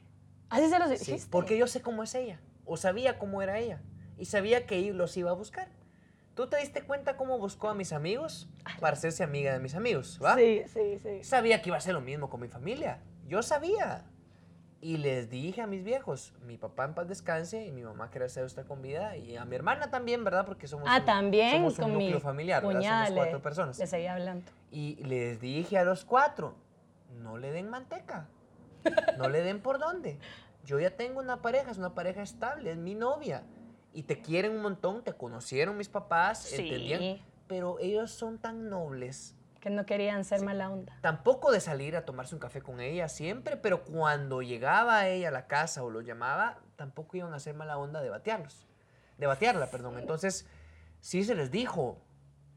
¿Así 0.52 0.68
se 0.68 0.78
los 0.78 0.90
dijiste? 0.90 1.18
Sí, 1.18 1.28
porque 1.30 1.56
yo 1.56 1.66
sé 1.66 1.80
cómo 1.80 2.02
es 2.02 2.14
ella. 2.14 2.38
O 2.66 2.76
sabía 2.76 3.18
cómo 3.18 3.40
era 3.40 3.58
ella. 3.58 3.80
Y 4.18 4.26
sabía 4.26 4.66
que 4.66 4.92
los 4.92 5.16
iba 5.16 5.30
a 5.30 5.34
buscar. 5.34 5.68
¿Tú 6.34 6.46
te 6.46 6.58
diste 6.58 6.82
cuenta 6.82 7.16
cómo 7.16 7.38
buscó 7.38 7.70
a 7.70 7.74
mis 7.74 7.92
amigos 7.92 8.50
para 8.78 8.92
hacerse 8.92 9.24
amiga 9.24 9.54
de 9.54 9.60
mis 9.60 9.74
amigos? 9.74 10.20
¿va? 10.22 10.36
Sí, 10.36 10.62
sí, 10.66 10.98
sí. 10.98 11.24
Sabía 11.24 11.62
que 11.62 11.70
iba 11.70 11.78
a 11.78 11.80
ser 11.80 11.94
lo 11.94 12.02
mismo 12.02 12.28
con 12.28 12.40
mi 12.40 12.48
familia. 12.48 13.00
Yo 13.26 13.42
sabía. 13.42 14.04
Y 14.82 14.98
les 14.98 15.30
dije 15.30 15.62
a 15.62 15.66
mis 15.66 15.84
viejos, 15.84 16.34
mi 16.44 16.58
papá 16.58 16.84
en 16.84 16.94
paz 16.94 17.08
descanse 17.08 17.64
y 17.64 17.72
mi 17.72 17.82
mamá 17.82 18.10
que 18.10 18.18
gracias 18.18 18.44
está 18.46 18.64
con 18.64 18.82
vida 18.82 19.16
y 19.16 19.36
a 19.36 19.44
mi 19.46 19.56
hermana 19.56 19.90
también, 19.90 20.22
¿verdad? 20.22 20.44
Porque 20.44 20.66
somos 20.66 20.88
ah, 20.90 21.04
también 21.04 21.70
somos 21.70 21.78
un 21.78 21.92
núcleo 21.94 22.20
familiar, 22.20 22.66
¿verdad? 22.66 23.06
Somos 23.06 23.20
cuatro 23.22 23.40
personas. 23.40 23.78
Les 23.78 23.88
seguía 23.88 24.14
hablando. 24.14 24.50
Y 24.70 24.96
les 25.04 25.40
dije 25.40 25.78
a 25.78 25.84
los 25.84 26.04
cuatro, 26.04 26.56
no 27.22 27.38
le 27.38 27.52
den 27.52 27.70
manteca, 27.70 28.28
no 29.18 29.28
le 29.28 29.42
den 29.42 29.60
por 29.60 29.78
dónde. 29.78 30.18
Yo 30.64 30.78
ya 30.78 30.96
tengo 30.96 31.20
una 31.20 31.42
pareja, 31.42 31.70
es 31.70 31.78
una 31.78 31.94
pareja 31.94 32.22
estable, 32.22 32.70
es 32.70 32.76
mi 32.76 32.94
novia 32.94 33.42
y 33.94 34.04
te 34.04 34.20
quieren 34.20 34.52
un 34.52 34.62
montón, 34.62 35.02
te 35.02 35.12
conocieron 35.12 35.76
mis 35.76 35.88
papás, 35.88 36.52
entendían, 36.52 37.20
pero 37.46 37.78
ellos 37.78 38.10
son 38.10 38.38
tan 38.38 38.68
nobles. 38.68 39.36
Que 39.60 39.70
no 39.70 39.86
querían 39.86 40.24
ser 40.24 40.42
mala 40.42 40.70
onda. 40.70 40.98
Tampoco 41.02 41.52
de 41.52 41.60
salir 41.60 41.94
a 41.94 42.04
tomarse 42.04 42.34
un 42.34 42.40
café 42.40 42.62
con 42.62 42.80
ella 42.80 43.08
siempre, 43.08 43.56
pero 43.56 43.84
cuando 43.84 44.42
llegaba 44.42 45.06
ella 45.06 45.28
a 45.28 45.30
la 45.30 45.46
casa 45.46 45.84
o 45.84 45.90
lo 45.90 46.00
llamaba, 46.00 46.58
tampoco 46.74 47.16
iban 47.16 47.32
a 47.32 47.36
hacer 47.36 47.54
mala 47.54 47.78
onda 47.78 48.00
de 48.00 48.08
batearlos. 48.08 48.66
De 49.18 49.26
batearla, 49.26 49.66
perdón. 49.66 49.98
Entonces, 49.98 50.48
sí 51.00 51.22
se 51.22 51.36
les 51.36 51.52
dijo. 51.52 52.00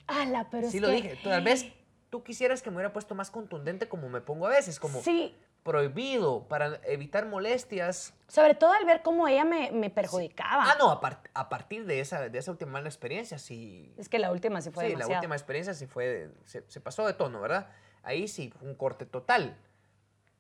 Ala, 0.08 0.48
pero 0.50 0.70
Sí 0.70 0.80
lo 0.80 0.88
dije. 0.88 1.20
Tal 1.24 1.44
vez 1.44 1.68
tú 2.10 2.24
quisieras 2.24 2.64
que 2.64 2.72
me 2.72 2.78
hubiera 2.78 2.92
puesto 2.92 3.14
más 3.14 3.30
contundente 3.30 3.88
como 3.88 4.10
me 4.10 4.22
pongo 4.22 4.48
a 4.48 4.50
veces, 4.50 4.80
como... 4.80 5.00
Sí, 5.02 5.36
prohibido 5.66 6.48
para 6.48 6.80
evitar 6.84 7.26
molestias. 7.26 8.14
Sobre 8.28 8.54
todo 8.54 8.72
al 8.72 8.86
ver 8.86 9.02
cómo 9.02 9.28
ella 9.28 9.44
me, 9.44 9.72
me 9.72 9.90
perjudicaba. 9.90 10.64
Ah, 10.64 10.76
no, 10.78 10.92
a, 10.92 11.22
a, 11.34 11.50
partir 11.50 11.88
de 11.88 12.00
esa, 12.00 12.30
de 12.30 12.38
esa 12.38 12.52
última 12.52 12.74
mala 12.74 12.88
experiencia, 12.88 13.40
sí. 13.40 13.92
Es 13.98 14.08
que 14.08 14.20
la 14.20 14.32
última 14.32 14.62
sí 14.62 14.70
fue 14.70 14.92
Sí, 14.92 14.96
la 14.96 15.08
última 15.08 15.34
experiencia 15.34 15.74
sí 15.74 15.88
fue, 15.88 16.30
se, 16.44 16.64
se, 16.68 16.80
pasó 16.80 17.08
de 17.08 17.14
tono, 17.14 17.42
¿verdad? 17.42 17.72
Ahí 18.04 18.28
sí, 18.28 18.52
fue 18.52 18.70
un 18.70 18.76
corte 18.76 19.08
total. 19.08 19.58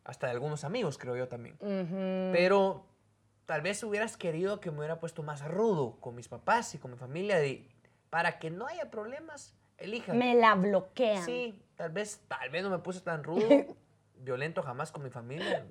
Hasta 0.03 0.27
de 0.27 0.33
algunos 0.33 0.63
amigos, 0.63 0.99
creo 0.99 1.15
yo 1.17 1.27
también. 1.27 1.57
Pero 2.31 2.85
tal 3.47 3.61
vez 3.61 3.83
hubieras 3.83 4.17
querido 4.17 4.59
que 4.59 4.69
me 4.69 4.77
hubiera 4.77 4.99
puesto 4.99 5.23
más 5.23 5.43
rudo 5.43 5.99
con 6.01 6.13
mis 6.13 6.27
papás 6.27 6.75
y 6.75 6.77
con 6.77 6.91
mi 6.91 6.97
familia 6.97 7.39
de, 7.39 7.67
para 8.11 8.37
que 8.37 8.51
no 8.51 8.67
haya 8.67 8.91
problemas, 8.91 9.55
elija. 9.79 10.13
Me 10.13 10.35
la 10.35 10.53
bloquean. 10.53 11.25
Sí, 11.25 11.59
tal 11.75 11.91
vez, 11.91 12.21
tal 12.27 12.51
vez 12.51 12.61
no 12.61 12.69
me 12.69 12.77
puse 12.77 13.01
tan 13.01 13.23
rudo. 13.23 13.49
violento 14.17 14.61
jamás 14.63 14.91
con 14.91 15.03
mi 15.03 15.09
familia. 15.09 15.65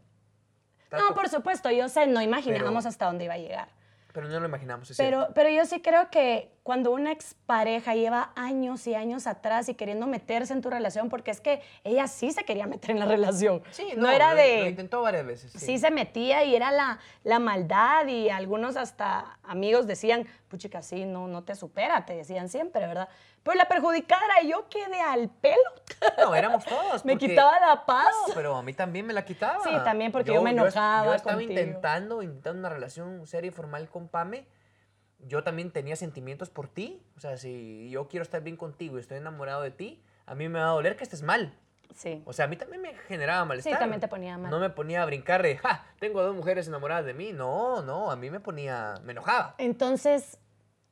No, 0.90 1.14
por 1.14 1.28
supuesto, 1.28 1.70
yo 1.70 1.88
sé, 1.88 2.06
no 2.06 2.22
imaginábamos 2.22 2.86
hasta 2.86 3.06
dónde 3.06 3.24
iba 3.24 3.34
a 3.34 3.38
llegar. 3.38 3.68
Pero 4.14 4.28
no 4.28 4.38
lo 4.38 4.46
imaginamos. 4.46 4.92
pero, 4.96 5.26
pero 5.34 5.50
yo 5.50 5.64
sí 5.66 5.82
creo 5.82 6.08
que 6.08 6.52
cuando 6.62 6.92
una 6.92 7.10
expareja 7.10 7.96
lleva 7.96 8.30
años 8.36 8.86
y 8.86 8.94
años 8.94 9.26
atrás 9.26 9.68
y 9.68 9.74
queriendo 9.74 10.06
meterse 10.06 10.52
en 10.52 10.62
tu 10.62 10.70
relación, 10.70 11.08
porque 11.08 11.32
es 11.32 11.40
que 11.40 11.62
ella 11.82 12.06
sí 12.06 12.30
se 12.30 12.44
quería 12.44 12.68
meter 12.68 12.92
en 12.92 13.00
la 13.00 13.06
relación. 13.06 13.60
Sí, 13.72 13.88
no, 13.96 14.08
era 14.08 14.36
de... 14.36 14.60
Lo 14.60 14.68
intentó 14.68 15.02
varias 15.02 15.26
veces. 15.26 15.52
Sí. 15.52 15.78
se 15.78 15.90
metía 15.90 16.44
y 16.44 16.54
era 16.54 16.70
la, 16.70 17.00
la 17.24 17.40
maldad 17.40 18.06
y 18.06 18.30
algunos 18.30 18.76
hasta 18.76 19.36
amigos 19.42 19.88
decían, 19.88 20.28
puchica, 20.46 20.80
sí, 20.80 21.06
no, 21.06 21.26
no 21.26 21.42
te 21.42 21.56
supera, 21.56 22.06
te 22.06 22.14
decían 22.14 22.48
siempre, 22.48 22.86
¿verdad? 22.86 23.08
Pero 23.44 23.56
la 23.58 23.68
perjudicada 23.68 24.40
yo 24.48 24.68
quedé 24.70 25.00
al 25.00 25.28
pelo. 25.28 25.56
No, 26.18 26.34
éramos 26.34 26.64
todos. 26.64 27.04
me 27.04 27.18
quitaba 27.18 27.60
la 27.60 27.84
paz. 27.84 28.08
No, 28.28 28.34
pero 28.34 28.56
a 28.56 28.62
mí 28.62 28.72
también 28.72 29.06
me 29.06 29.12
la 29.12 29.24
quitaba. 29.24 29.62
Sí, 29.62 29.70
también 29.84 30.10
porque 30.10 30.32
yo, 30.32 30.42
me 30.42 30.50
enojaba. 30.50 31.08
Yo, 31.08 31.14
estaba 31.14 31.42
intentando, 31.42 32.22
intentando 32.22 32.58
una 32.60 32.70
relación 32.70 33.26
seria 33.26 33.48
y 33.48 33.52
formal 33.52 33.88
con 33.90 34.08
Pame. 34.08 34.46
Yo 35.18 35.44
también 35.44 35.70
tenía 35.70 35.94
sentimientos 35.94 36.48
por 36.48 36.68
ti. 36.68 37.02
O 37.16 37.20
sea, 37.20 37.36
si 37.36 37.90
yo 37.90 38.08
quiero 38.08 38.22
estar 38.22 38.42
bien 38.42 38.56
contigo 38.56 38.96
y 38.96 39.00
estoy 39.00 39.18
enamorado 39.18 39.60
de 39.60 39.70
ti, 39.70 40.02
a 40.24 40.34
mí 40.34 40.48
me 40.48 40.58
va 40.58 40.66
a 40.66 40.72
doler 40.72 40.96
que 40.96 41.04
estés 41.04 41.22
mal. 41.22 41.54
Sí. 41.94 42.22
O 42.24 42.32
sea, 42.32 42.46
a 42.46 42.48
mí 42.48 42.56
también 42.56 42.80
me 42.80 42.94
generaba 42.94 43.44
malestar. 43.44 43.74
Sí, 43.74 43.78
también 43.78 44.00
te 44.00 44.08
ponía 44.08 44.38
mal. 44.38 44.50
No 44.50 44.58
me 44.58 44.70
ponía 44.70 45.02
a 45.02 45.06
brincar 45.06 45.42
de, 45.42 45.58
ja, 45.58 45.86
tengo 46.00 46.22
dos 46.22 46.34
mujeres 46.34 46.66
enamoradas 46.66 47.04
de 47.04 47.12
mí. 47.12 47.32
No, 47.32 47.82
no, 47.82 48.10
a 48.10 48.16
mí 48.16 48.30
me 48.30 48.40
ponía, 48.40 48.94
me 49.04 49.12
enojaba. 49.12 49.54
Entonces, 49.58 50.38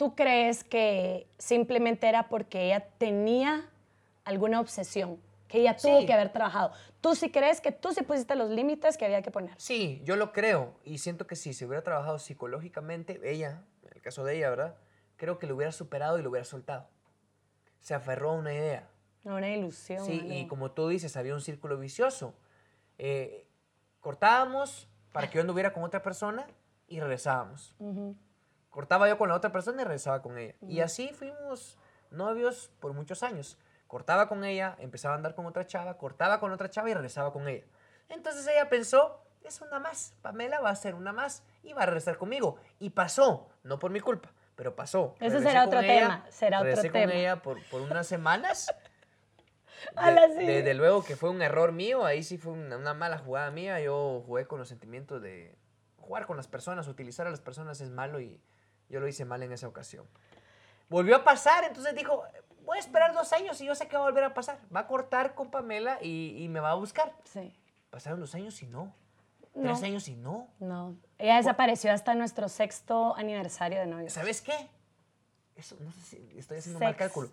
¿Tú 0.02 0.16
crees 0.16 0.64
que 0.64 1.28
simplemente 1.38 2.08
era 2.08 2.28
porque 2.28 2.64
ella 2.64 2.84
tenía 2.98 3.70
alguna 4.24 4.58
obsesión? 4.58 5.20
Que 5.46 5.60
ella 5.60 5.76
tuvo 5.76 6.04
que 6.04 6.12
haber 6.12 6.32
trabajado. 6.32 6.72
¿Tú 7.00 7.14
sí 7.14 7.30
crees 7.30 7.60
que 7.60 7.70
tú 7.70 7.92
sí 7.92 8.02
pusiste 8.02 8.34
los 8.34 8.50
límites 8.50 8.98
que 8.98 9.04
había 9.04 9.22
que 9.22 9.30
poner? 9.30 9.54
Sí, 9.58 10.02
yo 10.04 10.16
lo 10.16 10.32
creo. 10.32 10.74
Y 10.82 10.98
siento 10.98 11.28
que 11.28 11.36
si 11.36 11.54
se 11.54 11.66
hubiera 11.66 11.84
trabajado 11.84 12.18
psicológicamente, 12.18 13.20
ella, 13.22 13.62
en 13.84 13.92
el 13.94 14.02
caso 14.02 14.24
de 14.24 14.38
ella, 14.38 14.50
¿verdad? 14.50 14.74
Creo 15.14 15.38
que 15.38 15.46
lo 15.46 15.54
hubiera 15.54 15.70
superado 15.70 16.18
y 16.18 16.22
lo 16.22 16.30
hubiera 16.30 16.44
soltado. 16.44 16.88
Se 17.78 17.94
aferró 17.94 18.32
a 18.32 18.34
una 18.34 18.52
idea. 18.52 18.88
A 19.24 19.34
una 19.34 19.54
ilusión. 19.54 20.04
Sí, 20.04 20.20
y 20.28 20.48
como 20.48 20.72
tú 20.72 20.88
dices, 20.88 21.16
había 21.16 21.32
un 21.32 21.42
círculo 21.42 21.78
vicioso. 21.78 22.34
Eh, 22.98 23.46
cortábamos 24.00 24.88
para 25.12 25.30
que 25.30 25.36
yo 25.36 25.42
anduviera 25.42 25.72
con 25.72 25.84
otra 25.84 26.02
persona 26.02 26.44
y 26.88 26.98
regresábamos. 26.98 27.76
Cortaba 28.72 29.06
yo 29.06 29.18
con 29.18 29.28
la 29.28 29.34
otra 29.34 29.52
persona 29.52 29.82
y 29.82 29.84
regresaba 29.84 30.22
con 30.22 30.38
ella. 30.38 30.54
Y 30.62 30.80
así 30.80 31.10
fuimos 31.10 31.78
novios 32.10 32.70
por 32.80 32.94
muchos 32.94 33.22
años. 33.22 33.58
Cortaba 33.86 34.30
con 34.30 34.46
ella, 34.46 34.76
empezaba 34.78 35.12
a 35.14 35.18
andar 35.18 35.34
con 35.34 35.44
otra 35.44 35.66
chava, 35.66 35.98
cortaba 35.98 36.40
con 36.40 36.52
otra 36.52 36.70
chava 36.70 36.88
y 36.88 36.94
regresaba 36.94 37.34
con 37.34 37.46
ella. 37.48 37.66
Entonces 38.08 38.46
ella 38.46 38.70
pensó, 38.70 39.22
es 39.44 39.60
una 39.60 39.78
más, 39.78 40.14
Pamela 40.22 40.60
va 40.60 40.70
a 40.70 40.74
ser 40.74 40.94
una 40.94 41.12
más 41.12 41.42
y 41.62 41.74
va 41.74 41.82
a 41.82 41.86
regresar 41.86 42.16
conmigo. 42.16 42.56
Y 42.80 42.88
pasó, 42.88 43.50
no 43.62 43.78
por 43.78 43.90
mi 43.90 44.00
culpa, 44.00 44.32
pero 44.56 44.74
pasó. 44.74 45.16
Ese 45.20 45.42
será 45.42 45.66
otro 45.66 45.80
tema, 45.80 46.24
será 46.30 46.62
otro 46.62 46.80
tema. 46.80 46.92
con 46.92 47.10
ella 47.10 47.42
por, 47.42 47.62
por 47.66 47.82
unas 47.82 48.06
semanas. 48.06 48.74
De, 49.96 50.46
desde 50.46 50.74
luego 50.74 51.04
que 51.04 51.16
fue 51.16 51.28
un 51.28 51.42
error 51.42 51.72
mío, 51.72 52.06
ahí 52.06 52.22
sí 52.22 52.38
fue 52.38 52.52
una, 52.52 52.78
una, 52.78 52.94
mala 52.94 53.18
jugada 53.18 53.50
mía. 53.50 53.80
Yo 53.80 54.22
jugué 54.24 54.46
con 54.46 54.60
los 54.60 54.68
sentimientos 54.68 55.20
de 55.20 55.56
jugar 55.98 56.26
con 56.26 56.36
las 56.36 56.46
personas, 56.46 56.86
utilizar 56.86 57.26
a 57.26 57.30
las 57.30 57.40
personas 57.40 57.80
es 57.80 57.90
malo 57.90 58.20
y 58.20 58.40
yo 58.92 59.00
lo 59.00 59.08
hice 59.08 59.24
mal 59.24 59.42
en 59.42 59.52
esa 59.52 59.66
ocasión. 59.66 60.06
Volvió 60.90 61.16
a 61.16 61.24
pasar, 61.24 61.64
entonces 61.64 61.94
dijo, 61.94 62.22
voy 62.66 62.76
a 62.76 62.80
esperar 62.80 63.14
dos 63.14 63.32
años 63.32 63.58
y 63.62 63.64
yo 63.64 63.74
sé 63.74 63.88
que 63.88 63.96
va 63.96 64.02
a 64.02 64.06
volver 64.06 64.22
a 64.22 64.34
pasar. 64.34 64.60
Va 64.74 64.80
a 64.80 64.86
cortar 64.86 65.34
con 65.34 65.50
Pamela 65.50 65.98
y, 66.02 66.46
me 66.50 66.60
va 66.60 66.72
a 66.72 66.74
buscar. 66.74 67.16
Sí. 67.24 67.58
Pasaron 67.88 68.20
dos 68.20 68.34
años 68.34 68.62
y 68.62 68.66
no. 68.66 68.94
Tres 69.54 69.82
años 69.82 70.08
y 70.08 70.14
no. 70.14 70.48
No. 70.60 70.94
Ella 71.18 71.36
desapareció 71.36 71.90
hasta 71.90 72.14
nuestro 72.14 72.50
sexto 72.50 73.16
aniversario 73.16 73.80
de 73.80 73.86
novio. 73.86 74.10
¿Sabes 74.10 74.42
qué? 74.42 74.68
Eso, 75.56 75.76
no 75.80 75.90
sé 75.92 76.00
si 76.02 76.38
estoy 76.38 76.58
haciendo 76.58 76.78
mal 76.78 76.94
cálculo. 76.94 77.30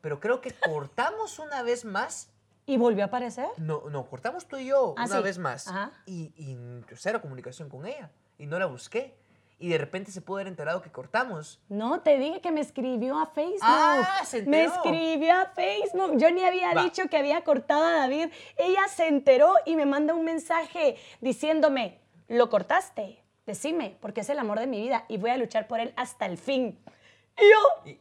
Pero 0.00 0.20
creo 0.20 0.40
que 0.40 0.52
cortamos 0.52 1.40
una 1.40 1.64
vez 1.64 1.84
más. 1.84 2.30
¿Y 2.66 2.76
volvió 2.76 3.02
a 3.02 3.06
aparecer? 3.08 3.48
No, 3.56 3.90
no, 3.90 4.06
cortamos 4.06 4.46
tú 4.46 4.58
y 4.58 4.66
yo 4.66 4.94
ah, 4.96 5.06
una 5.06 5.20
vez 5.20 5.38
más. 5.38 5.68
Y, 6.06 6.32
y 6.36 6.56
cero 6.94 7.20
comunicación 7.20 7.68
con 7.68 7.86
ella. 7.86 8.12
Y 8.38 8.46
no 8.46 8.60
la 8.60 8.66
busqué 8.66 9.18
y 9.60 9.68
de 9.68 9.78
repente 9.78 10.10
se 10.10 10.20
pudo 10.22 10.38
haber 10.38 10.48
enterado 10.48 10.80
que 10.82 10.90
cortamos. 10.90 11.60
No, 11.68 12.00
te 12.00 12.18
dije 12.18 12.40
que 12.40 12.50
me 12.50 12.60
escribió 12.60 13.18
a 13.20 13.26
Facebook. 13.26 13.60
Ah, 13.62 14.22
se 14.26 14.38
enteró. 14.38 14.50
Me 14.50 14.64
escribió 14.64 15.34
a 15.34 15.46
Facebook. 15.46 16.16
Yo 16.16 16.30
ni 16.32 16.42
había 16.42 16.72
dicho 16.82 17.08
que 17.08 17.16
había 17.18 17.44
cortado 17.44 17.84
a 17.84 17.92
David. 17.92 18.30
Ella 18.56 18.88
se 18.88 19.06
enteró 19.06 19.54
y 19.66 19.76
me 19.76 19.84
manda 19.86 20.14
un 20.14 20.24
mensaje 20.24 20.96
diciéndome, 21.20 22.00
¿lo 22.26 22.48
cortaste? 22.50 23.22
Decime, 23.46 23.96
porque 24.00 24.22
es 24.22 24.30
el 24.30 24.38
amor 24.38 24.58
de 24.58 24.66
mi 24.66 24.80
vida 24.80 25.04
y 25.08 25.18
voy 25.18 25.30
a 25.30 25.36
luchar 25.36 25.68
por 25.68 25.78
él 25.78 25.92
hasta 25.96 26.26
el 26.26 26.38
fin. 26.38 26.78
Y 27.38 27.42
yo... 27.50 27.94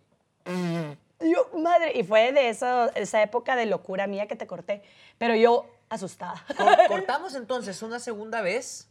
Y 1.22 1.34
yo, 1.34 1.50
madre, 1.60 1.92
y 2.00 2.04
fue 2.04 2.32
de 2.32 2.48
eso, 2.48 2.89
esa 2.96 3.22
época 3.22 3.58
de 3.58 3.66
locura 3.66 4.08
mía 4.08 4.25
que 4.28 4.38
te 4.38 4.48
corté. 4.48 4.82
Pero 5.18 5.36
yo 5.36 5.66
asustada. 5.89 6.42
Cor- 6.56 6.78
Cortamos 6.88 7.36
entonces 7.36 7.82
una 7.82 8.00
segunda 8.00 8.42
vez 8.42 8.89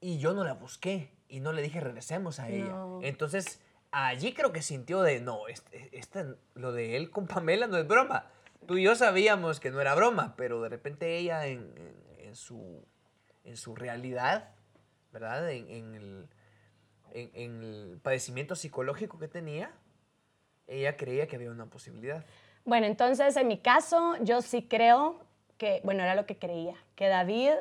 y 0.00 0.18
yo 0.18 0.32
no 0.32 0.44
la 0.44 0.54
busqué 0.54 1.10
y 1.28 1.40
no 1.40 1.52
le 1.52 1.62
dije 1.62 1.80
regresemos 1.80 2.38
a 2.40 2.48
ella. 2.48 2.66
No. 2.68 3.00
Entonces 3.02 3.60
allí 3.90 4.32
creo 4.34 4.52
que 4.52 4.62
sintió 4.62 5.02
de 5.02 5.20
no, 5.20 5.48
este, 5.48 5.88
este- 5.96 6.24
lo 6.54 6.72
de 6.72 6.96
él 6.96 7.10
con 7.10 7.26
Pamela 7.26 7.66
no 7.66 7.76
es 7.78 7.86
broma. 7.86 8.26
Tú 8.66 8.76
y 8.76 8.82
yo 8.82 8.94
sabíamos 8.96 9.60
que 9.60 9.70
no 9.70 9.80
era 9.80 9.94
broma, 9.94 10.34
pero 10.36 10.60
de 10.62 10.68
repente 10.68 11.16
ella 11.16 11.46
en, 11.46 11.60
en- 11.76 12.26
en 12.26 12.36
su, 12.36 12.84
en 13.44 13.56
su 13.56 13.74
realidad, 13.76 14.50
¿verdad? 15.12 15.50
En, 15.50 15.70
en 15.70 15.94
el, 15.94 16.28
en- 17.12 17.30
en 17.34 17.62
el 17.62 17.98
padecimiento 18.02 18.54
psicológico 18.56 19.18
que 19.18 19.28
tenía, 19.28 19.70
ella 20.66 20.96
creía 20.96 21.26
que 21.28 21.36
había 21.36 21.50
una 21.50 21.66
posibilidad. 21.66 22.24
Bueno, 22.64 22.86
entonces 22.86 23.36
en 23.36 23.46
mi 23.46 23.58
caso, 23.58 24.16
yo 24.20 24.42
sí 24.42 24.66
creo 24.68 25.20
que, 25.58 25.80
bueno, 25.84 26.02
era 26.02 26.16
lo 26.16 26.26
que 26.26 26.36
creía, 26.36 26.74
que 26.96 27.06
David 27.06 27.52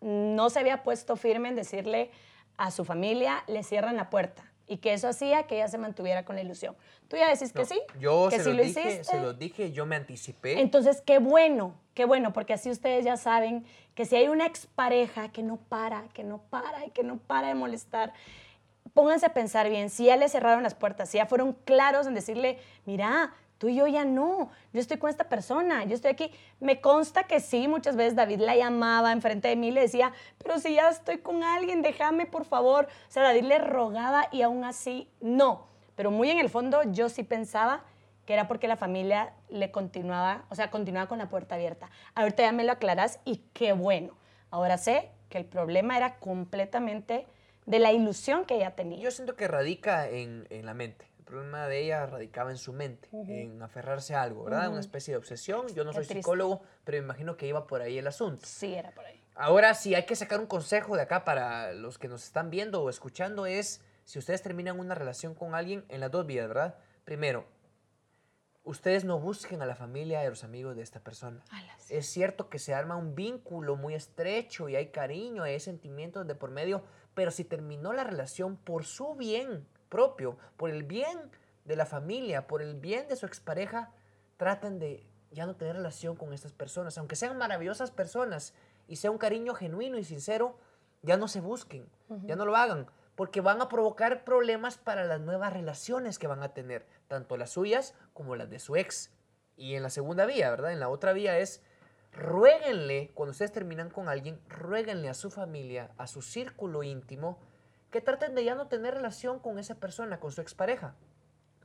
no 0.00 0.50
se 0.50 0.60
había 0.60 0.82
puesto 0.84 1.16
firme 1.16 1.48
en 1.48 1.56
decirle 1.56 2.10
a 2.56 2.70
su 2.70 2.84
familia, 2.84 3.44
le 3.46 3.62
cierran 3.62 3.96
la 3.96 4.10
puerta. 4.10 4.44
Y 4.66 4.78
que 4.78 4.94
eso 4.94 5.08
hacía 5.08 5.42
que 5.42 5.56
ella 5.56 5.68
se 5.68 5.76
mantuviera 5.76 6.24
con 6.24 6.36
la 6.36 6.42
ilusión. 6.42 6.74
Tú 7.08 7.16
ya 7.16 7.28
decís 7.28 7.52
que 7.52 7.60
No, 7.60 7.66
sí. 7.66 7.80
Yo 8.00 8.28
que 8.30 8.38
se, 8.38 8.44
sí 8.44 8.50
lo 8.50 8.56
lo 8.56 8.62
dije, 8.62 8.80
hiciste. 8.80 9.04
se 9.04 9.20
lo 9.20 9.32
dije, 9.34 9.72
yo 9.72 9.84
me 9.84 9.96
anticipé. 9.96 10.60
Entonces, 10.60 11.02
qué 11.04 11.18
bueno, 11.18 11.74
qué 11.92 12.06
bueno, 12.06 12.32
porque 12.32 12.54
así 12.54 12.70
ustedes 12.70 13.04
ya 13.04 13.18
saben 13.18 13.66
que 13.94 14.06
si 14.06 14.16
hay 14.16 14.28
una 14.28 14.46
expareja 14.46 15.28
que 15.30 15.42
no 15.42 15.58
para, 15.58 16.04
que 16.14 16.24
no 16.24 16.38
para 16.48 16.86
y 16.86 16.90
que 16.90 17.02
no 17.04 17.18
para 17.18 17.48
de 17.48 17.54
molestar, 17.54 18.14
pónganse 18.94 19.26
a 19.26 19.34
pensar 19.34 19.68
bien, 19.68 19.90
si 19.90 20.06
ya 20.06 20.16
le 20.16 20.28
cerraron 20.28 20.62
las 20.62 20.74
puertas, 20.74 21.10
si 21.10 21.18
ya 21.18 21.26
fueron 21.26 21.52
claros 21.52 22.06
en 22.06 22.14
decirle, 22.14 22.58
mira, 22.86 23.34
tú 23.58 23.68
y 23.68 23.76
yo 23.76 23.86
ya 23.86 24.04
no, 24.04 24.50
yo 24.72 24.80
estoy 24.80 24.98
con 24.98 25.10
esta 25.10 25.28
persona, 25.28 25.84
yo 25.84 25.94
estoy 25.94 26.10
aquí. 26.10 26.30
Me 26.60 26.80
consta 26.80 27.24
que 27.24 27.40
sí, 27.40 27.68
muchas 27.68 27.96
veces 27.96 28.16
David 28.16 28.40
la 28.40 28.56
llamaba 28.56 29.12
enfrente 29.12 29.48
de 29.48 29.56
mí 29.56 29.68
y 29.68 29.70
le 29.72 29.82
decía, 29.82 30.12
pero 30.38 30.58
si 30.58 30.74
ya 30.74 30.88
estoy 30.88 31.18
con 31.18 31.42
alguien, 31.42 31.82
déjame 31.82 32.26
por 32.26 32.44
favor. 32.44 32.88
O 33.08 33.10
sea, 33.10 33.22
David 33.22 33.44
le 33.44 33.58
rogaba 33.58 34.28
y 34.32 34.42
aún 34.42 34.64
así 34.64 35.08
no. 35.20 35.66
Pero 35.96 36.10
muy 36.10 36.30
en 36.30 36.38
el 36.38 36.50
fondo 36.50 36.82
yo 36.84 37.08
sí 37.08 37.22
pensaba 37.22 37.84
que 38.26 38.32
era 38.32 38.48
porque 38.48 38.68
la 38.68 38.76
familia 38.76 39.32
le 39.48 39.70
continuaba, 39.70 40.44
o 40.48 40.54
sea, 40.54 40.70
continuaba 40.70 41.08
con 41.08 41.18
la 41.18 41.28
puerta 41.28 41.54
abierta. 41.54 41.90
Ahorita 42.14 42.42
ya 42.42 42.52
me 42.52 42.64
lo 42.64 42.72
aclaras 42.72 43.20
y 43.24 43.42
qué 43.52 43.72
bueno. 43.72 44.14
Ahora 44.50 44.78
sé 44.78 45.10
que 45.28 45.38
el 45.38 45.44
problema 45.44 45.96
era 45.96 46.16
completamente 46.16 47.26
de 47.66 47.78
la 47.78 47.92
ilusión 47.92 48.44
que 48.44 48.56
ella 48.56 48.74
tenía. 48.74 48.98
Yo 48.98 49.10
siento 49.10 49.36
que 49.36 49.48
radica 49.48 50.08
en, 50.08 50.46
en 50.50 50.66
la 50.66 50.74
mente. 50.74 51.06
El 51.24 51.28
problema 51.28 51.66
de 51.68 51.80
ella 51.80 52.04
radicaba 52.04 52.50
en 52.50 52.58
su 52.58 52.74
mente, 52.74 53.08
en 53.10 53.62
aferrarse 53.62 54.14
a 54.14 54.20
algo, 54.20 54.44
¿verdad? 54.44 54.68
Una 54.68 54.80
especie 54.80 55.12
de 55.14 55.18
obsesión. 55.18 55.66
Yo 55.68 55.82
no 55.82 55.90
Qué 55.90 55.96
soy 55.96 56.04
triste. 56.04 56.20
psicólogo, 56.22 56.60
pero 56.84 56.98
me 56.98 57.04
imagino 57.04 57.38
que 57.38 57.46
iba 57.46 57.66
por 57.66 57.80
ahí 57.80 57.96
el 57.96 58.06
asunto. 58.06 58.44
Sí, 58.44 58.74
era 58.74 58.90
por 58.90 59.06
ahí. 59.06 59.24
Ahora, 59.34 59.72
si 59.72 59.94
hay 59.94 60.04
que 60.04 60.16
sacar 60.16 60.38
un 60.38 60.46
consejo 60.46 60.96
de 60.96 61.02
acá 61.02 61.24
para 61.24 61.72
los 61.72 61.96
que 61.96 62.08
nos 62.08 62.24
están 62.24 62.50
viendo 62.50 62.82
o 62.82 62.90
escuchando, 62.90 63.46
es 63.46 63.80
si 64.04 64.18
ustedes 64.18 64.42
terminan 64.42 64.78
una 64.78 64.94
relación 64.94 65.34
con 65.34 65.54
alguien 65.54 65.86
en 65.88 66.00
las 66.00 66.10
dos 66.10 66.26
vías, 66.26 66.46
¿verdad? 66.46 66.76
Primero, 67.06 67.46
ustedes 68.62 69.04
no 69.06 69.18
busquen 69.18 69.62
a 69.62 69.66
la 69.66 69.76
familia 69.76 70.22
y 70.22 70.26
a 70.26 70.30
los 70.30 70.44
amigos 70.44 70.76
de 70.76 70.82
esta 70.82 71.00
persona. 71.00 71.42
Alas. 71.50 71.90
Es 71.90 72.04
cierto 72.04 72.50
que 72.50 72.58
se 72.58 72.74
arma 72.74 72.96
un 72.96 73.14
vínculo 73.14 73.76
muy 73.76 73.94
estrecho 73.94 74.68
y 74.68 74.76
hay 74.76 74.88
cariño, 74.90 75.42
hay 75.42 75.58
sentimientos 75.58 76.26
de 76.26 76.34
por 76.34 76.50
medio, 76.50 76.84
pero 77.14 77.30
si 77.30 77.44
terminó 77.44 77.94
la 77.94 78.04
relación 78.04 78.58
por 78.58 78.84
su 78.84 79.14
bien 79.14 79.66
propio, 79.94 80.36
por 80.56 80.70
el 80.70 80.82
bien 80.82 81.30
de 81.64 81.76
la 81.76 81.86
familia, 81.86 82.48
por 82.48 82.62
el 82.62 82.74
bien 82.74 83.06
de 83.06 83.14
su 83.14 83.26
expareja, 83.26 83.92
traten 84.36 84.80
de 84.80 85.06
ya 85.30 85.46
no 85.46 85.54
tener 85.54 85.76
relación 85.76 86.16
con 86.16 86.32
estas 86.32 86.52
personas, 86.52 86.98
aunque 86.98 87.14
sean 87.14 87.38
maravillosas 87.38 87.92
personas 87.92 88.54
y 88.88 88.96
sea 88.96 89.12
un 89.12 89.18
cariño 89.18 89.54
genuino 89.54 89.96
y 89.96 90.02
sincero, 90.02 90.58
ya 91.02 91.16
no 91.16 91.28
se 91.28 91.40
busquen, 91.40 91.88
ya 92.24 92.34
no 92.34 92.44
lo 92.44 92.56
hagan, 92.56 92.88
porque 93.14 93.40
van 93.40 93.62
a 93.62 93.68
provocar 93.68 94.24
problemas 94.24 94.78
para 94.78 95.04
las 95.04 95.20
nuevas 95.20 95.52
relaciones 95.52 96.18
que 96.18 96.26
van 96.26 96.42
a 96.42 96.54
tener, 96.54 96.88
tanto 97.06 97.36
las 97.36 97.50
suyas 97.50 97.94
como 98.14 98.34
las 98.34 98.50
de 98.50 98.58
su 98.58 98.74
ex. 98.74 99.12
Y 99.56 99.76
en 99.76 99.84
la 99.84 99.90
segunda 99.90 100.26
vía, 100.26 100.50
¿verdad? 100.50 100.72
En 100.72 100.80
la 100.80 100.88
otra 100.88 101.12
vía 101.12 101.38
es, 101.38 101.62
ruéguenle, 102.10 103.12
cuando 103.14 103.30
ustedes 103.30 103.52
terminan 103.52 103.90
con 103.90 104.08
alguien, 104.08 104.40
ruéguenle 104.48 105.08
a 105.08 105.14
su 105.14 105.30
familia, 105.30 105.92
a 105.98 106.08
su 106.08 106.20
círculo 106.20 106.82
íntimo, 106.82 107.38
que 107.94 108.00
traten 108.00 108.34
de 108.34 108.42
ya 108.42 108.56
no 108.56 108.66
tener 108.66 108.92
relación 108.94 109.38
con 109.38 109.56
esa 109.60 109.76
persona, 109.76 110.18
con 110.18 110.32
su 110.32 110.40
expareja, 110.40 110.96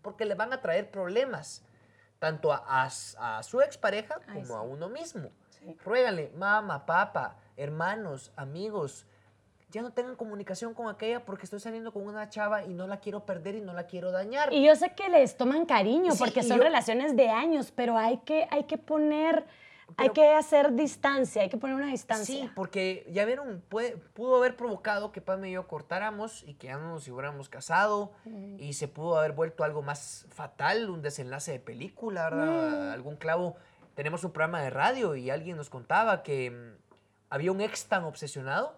porque 0.04 0.26
le 0.26 0.36
van 0.36 0.54
a 0.54 0.62
traer 0.62 0.92
problemas, 0.92 1.66
tanto 2.20 2.54
a, 2.54 2.84
a 2.84 2.86
s- 2.86 3.18
a 3.20 3.42
su 3.42 3.62
expareja 3.62 4.20
Ay, 4.28 4.44
como 4.44 4.56
a 4.56 4.62
uno 4.62 4.90
mismo. 4.90 5.32
Sí. 5.50 5.76
Ruégale, 5.84 6.32
mamá, 6.36 6.86
papá, 6.86 7.36
hermanos, 7.58 8.32
amigos, 8.36 9.08
ya 9.72 9.82
no 9.82 9.92
tengan 9.92 10.16
comunicación 10.16 10.76
con 10.76 10.88
aquella 10.88 11.26
porque 11.26 11.46
estoy 11.46 11.60
saliendo 11.62 11.92
con 11.92 12.06
una 12.06 12.30
chava 12.30 12.64
y 12.64 12.76
no 12.76 12.86
la 12.86 13.00
quiero 13.00 13.26
perder 13.26 13.56
y 13.56 13.62
no 13.62 13.74
la 13.74 13.88
quiero 13.88 14.12
dañar. 14.12 14.54
Y 14.54 14.64
yo 14.64 14.76
sé 14.76 14.94
que 14.94 15.10
les 15.10 15.36
toman 15.36 15.66
cariño 15.66 16.12
Sí, 16.12 16.20
porque 16.20 16.44
son 16.44 16.58
yo- 16.58 16.64
relaciones 16.64 17.16
de 17.16 17.30
años, 17.30 17.72
pero 17.76 17.98
hay 17.98 18.18
que, 18.20 18.48
hay 18.52 18.66
que 18.66 18.78
poner, 18.78 19.46
hay 19.98 20.10
que 20.10 20.34
hacer 20.34 20.74
distancia, 20.74 21.42
hay 21.42 21.50
que 21.50 21.58
poner 21.58 21.76
una 21.76 21.88
distancia. 21.88 22.36
Sí, 22.44 22.50
porque 22.56 23.06
ya 23.12 23.26
vieron, 23.26 23.62
puede- 23.70 23.98
pudo 23.98 24.38
haber 24.38 24.56
provocado 24.56 25.12
que 25.12 25.22
Pam 25.22 25.44
y 25.46 25.52
yo 25.52 25.68
cortáramos 25.68 26.44
y 26.44 26.54
que 26.56 26.68
ya 26.68 26.78
no 26.78 26.90
nos 26.94 27.08
hubiéramos 27.08 27.50
casado 27.50 28.12
y 28.58 28.74
se 28.74 28.88
pudo 28.88 29.18
haber 29.20 29.32
vuelto 29.34 29.64
algo 29.64 29.82
más 29.82 30.26
fatal, 30.30 30.90
un 30.90 31.02
desenlace 31.02 31.52
de 31.54 31.60
película, 31.60 32.30
¿verdad? 32.30 32.92
Algún 32.94 33.16
clavo. 33.16 33.56
Tenemos 33.96 34.24
un 34.24 34.32
programa 34.32 34.62
de 34.62 34.70
radio 34.70 35.16
y 35.16 35.30
alguien 35.30 35.58
nos 35.58 35.70
contaba 35.70 36.24
que 36.24 36.52
mm, 36.52 36.78
había 37.30 37.52
un 37.52 37.60
ex 37.62 37.86
tan 37.88 38.04
obsesionado 38.06 38.78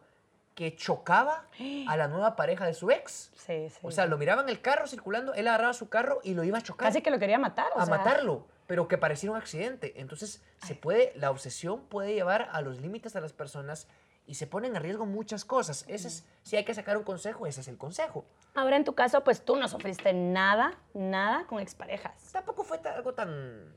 que 0.56 0.76
chocaba 0.76 1.46
a 1.88 1.96
la 1.98 2.08
nueva 2.08 2.36
pareja 2.36 2.66
de 2.66 2.74
su 2.74 2.92
ex. 2.92 3.32
Sí, 3.36 3.70
sí. 3.70 3.80
O 3.84 3.90
sea, 3.92 4.06
lo 4.06 4.18
miraba 4.18 4.42
en 4.42 4.50
el 4.50 4.62
carro 4.62 4.86
circulando, 4.86 5.34
él 5.34 5.48
agarraba 5.48 5.74
su 5.74 5.88
carro 5.90 6.20
y 6.24 6.34
lo 6.34 6.44
iba 6.44 6.58
a 6.58 6.62
chocar 6.62 6.88
casi 6.90 7.02
que 7.02 7.10
lo 7.10 7.20
quería 7.20 7.40
matar. 7.40 7.68
o 7.76 7.80
a 7.80 7.86
sea, 7.86 7.98
matarlo, 7.98 8.46
pero 8.72 8.88
que 8.88 8.98
pareciera 8.98 9.34
un 9.34 9.38
accidente. 9.38 10.00
Entonces, 10.00 10.42
se 10.66 10.76
puede, 10.76 11.12
la 11.18 11.30
obsesión 11.30 11.82
puede 11.90 12.14
llevar 12.14 12.48
a 12.54 12.62
los 12.62 12.80
límites 12.80 13.18
a 13.18 13.20
las 13.20 13.34
personas 13.34 13.86
y 14.26 14.36
se 14.36 14.48
ponen 14.48 14.78
a 14.78 14.80
riesgo 14.80 15.06
muchas 15.06 15.44
cosas. 15.44 15.84
Ese 15.90 16.08
es, 16.08 16.26
si 16.44 16.56
hay 16.56 16.64
que 16.64 16.74
sacar 16.74 16.96
un 16.96 17.04
consejo, 17.04 17.46
ese 17.46 17.60
es 17.60 17.68
el 17.68 17.78
consejo. 17.78 18.24
Ahora 18.56 18.78
en 18.78 18.86
tu 18.86 18.96
caso, 18.96 19.26
pues 19.26 19.44
tú 19.44 19.58
no 19.58 19.68
sufriste 19.68 20.14
nada, 20.14 20.80
nada 20.94 21.46
con 21.48 21.60
exparejas. 21.60 22.32
Tampoco 22.32 22.64
fue 22.64 22.80
algo 22.86 23.14
tan, 23.14 23.76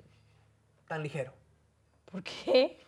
tan 0.87 1.03
ligero. 1.03 1.35
¿Por 2.05 2.23
qué? 2.23 2.81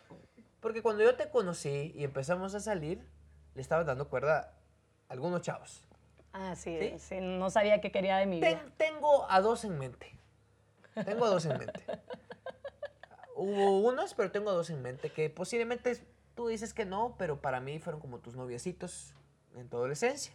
Porque 0.61 0.81
cuando 0.81 1.03
yo 1.03 1.13
te 1.17 1.29
conocí 1.29 1.91
y 1.93 2.05
empezamos 2.05 2.55
a 2.55 2.61
salir, 2.61 3.05
le 3.53 3.61
estabas 3.61 3.85
dando 3.85 4.07
cuerda 4.07 4.53
a 5.09 5.11
algunos 5.11 5.41
chavos. 5.41 5.83
Ah, 6.31 6.55
sí, 6.55 6.77
¿Sí? 6.79 6.99
sí, 6.99 7.15
no 7.19 7.49
sabía 7.49 7.81
qué 7.81 7.91
quería 7.91 8.15
de 8.15 8.27
mi 8.27 8.37
vida. 8.39 8.47
Ten- 8.47 8.71
tengo 8.77 9.29
a 9.29 9.41
dos 9.41 9.65
en 9.65 9.77
mente. 9.77 10.13
Tengo 11.05 11.25
a 11.25 11.29
dos 11.29 11.45
en 11.45 11.59
mente. 11.59 11.79
Hubo 13.39 13.79
unos, 13.81 14.13
pero 14.15 14.31
tengo 14.31 14.51
dos 14.51 14.69
en 14.71 14.81
mente 14.81 15.11
que 15.11 15.29
posiblemente 15.29 15.97
tú 16.35 16.47
dices 16.47 16.73
que 16.73 16.85
no, 16.85 17.15
pero 17.17 17.39
para 17.39 17.59
mí 17.59 17.79
fueron 17.79 18.01
como 18.01 18.19
tus 18.19 18.35
noviecitos 18.35 19.13
en 19.55 19.69
tu 19.69 19.77
adolescencia. 19.77 20.33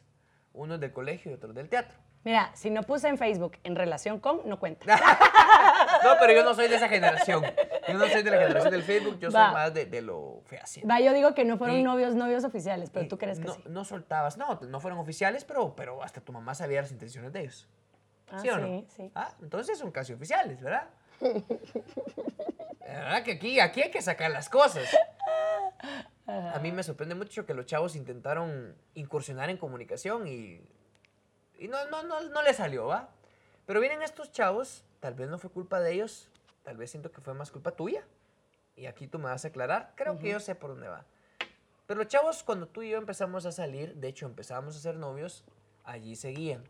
Unos 0.54 0.78
del 0.80 0.92
colegio 0.92 1.30
y 1.32 1.34
otros 1.34 1.54
del 1.54 1.68
teatro. 1.68 1.98
Mira, 2.24 2.52
si 2.54 2.70
no 2.70 2.82
puse 2.84 3.08
en 3.08 3.18
Facebook 3.18 3.58
en 3.64 3.74
relación 3.74 4.20
con, 4.20 4.48
no 4.48 4.58
cuenta. 4.60 4.86
No, 6.04 6.14
pero 6.18 6.32
yo 6.32 6.42
no 6.44 6.54
soy 6.54 6.66
de 6.68 6.76
esa 6.76 6.88
generación. 6.88 7.44
Yo 7.86 7.94
no 7.94 8.08
soy 8.08 8.22
de 8.24 8.30
la 8.30 8.38
generación 8.38 8.72
del 8.72 8.82
Facebook, 8.82 9.18
yo 9.20 9.30
soy 9.30 9.40
Va. 9.40 9.52
más 9.52 9.72
de, 9.74 9.86
de 9.86 10.02
lo 10.02 10.40
fehaciente. 10.46 10.88
Va, 10.92 11.00
yo 11.00 11.12
digo 11.12 11.34
que 11.34 11.44
no 11.44 11.56
fueron 11.58 11.76
Y- 11.76 11.82
novios, 11.84 12.14
novios 12.16 12.42
oficiales, 12.44 12.90
pero 12.90 13.06
tú 13.06 13.18
crees 13.18 13.38
que 13.38 13.46
no, 13.46 13.54
sí. 13.54 13.62
No 13.68 13.84
soltabas, 13.84 14.36
no, 14.36 14.58
no 14.62 14.80
fueron 14.80 14.98
oficiales, 14.98 15.44
pero, 15.44 15.76
pero 15.76 16.02
hasta 16.02 16.20
tu 16.20 16.32
mamá 16.32 16.54
sabía 16.56 16.80
las 16.82 16.90
intenciones 16.90 17.32
de 17.32 17.40
ellos. 17.42 17.68
Ah, 18.30 18.38
¿Sí 18.40 18.48
o 18.48 18.58
no? 18.58 18.66
sí, 18.66 18.86
sí. 18.96 19.12
Ah, 19.14 19.32
entonces 19.40 19.78
son 19.78 19.92
casi 19.92 20.12
oficiales, 20.12 20.60
¿verdad? 20.60 20.88
La 22.86 22.94
verdad 22.94 23.22
que 23.22 23.32
aquí, 23.32 23.60
aquí 23.60 23.82
hay 23.82 23.90
que 23.90 24.02
sacar 24.02 24.30
las 24.30 24.48
cosas. 24.48 24.88
A 26.26 26.58
mí 26.60 26.72
me 26.72 26.82
sorprende 26.82 27.14
mucho 27.14 27.44
que 27.46 27.54
los 27.54 27.66
chavos 27.66 27.96
intentaron 27.96 28.74
incursionar 28.94 29.50
en 29.50 29.56
comunicación 29.56 30.26
y, 30.26 30.60
y 31.58 31.68
no, 31.68 31.84
no, 31.90 32.02
no, 32.02 32.20
no 32.22 32.42
le 32.42 32.54
salió, 32.54 32.86
¿va? 32.86 33.10
Pero 33.66 33.80
vienen 33.80 34.02
estos 34.02 34.32
chavos, 34.32 34.84
tal 35.00 35.14
vez 35.14 35.28
no 35.28 35.38
fue 35.38 35.50
culpa 35.50 35.80
de 35.80 35.92
ellos, 35.92 36.30
tal 36.62 36.76
vez 36.76 36.90
siento 36.90 37.12
que 37.12 37.20
fue 37.20 37.34
más 37.34 37.50
culpa 37.50 37.72
tuya. 37.72 38.04
Y 38.76 38.86
aquí 38.86 39.06
tú 39.06 39.18
me 39.18 39.26
vas 39.26 39.44
a 39.44 39.48
aclarar, 39.48 39.92
creo 39.96 40.18
que 40.18 40.30
yo 40.30 40.40
sé 40.40 40.54
por 40.54 40.70
dónde 40.70 40.88
va. 40.88 41.04
Pero 41.86 41.98
los 41.98 42.08
chavos, 42.08 42.42
cuando 42.42 42.66
tú 42.66 42.82
y 42.82 42.90
yo 42.90 42.98
empezamos 42.98 43.44
a 43.44 43.52
salir, 43.52 43.94
de 43.96 44.08
hecho 44.08 44.26
empezamos 44.26 44.76
a 44.76 44.80
ser 44.80 44.96
novios, 44.96 45.44
allí 45.84 46.16
seguían. 46.16 46.64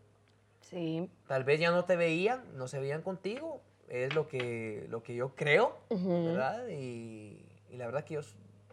Sí. 0.61 1.09
Tal 1.27 1.43
vez 1.43 1.59
ya 1.59 1.71
no 1.71 1.85
te 1.85 1.95
veían, 1.95 2.43
no 2.57 2.67
se 2.67 2.79
veían 2.79 3.01
contigo, 3.01 3.61
es 3.89 4.13
lo 4.15 4.27
que, 4.27 4.85
lo 4.89 5.03
que 5.03 5.15
yo 5.15 5.35
creo, 5.35 5.77
¿verdad? 5.89 6.67
Y, 6.69 7.45
y 7.69 7.77
la 7.77 7.85
verdad 7.85 8.03
que 8.03 8.15
yo 8.15 8.21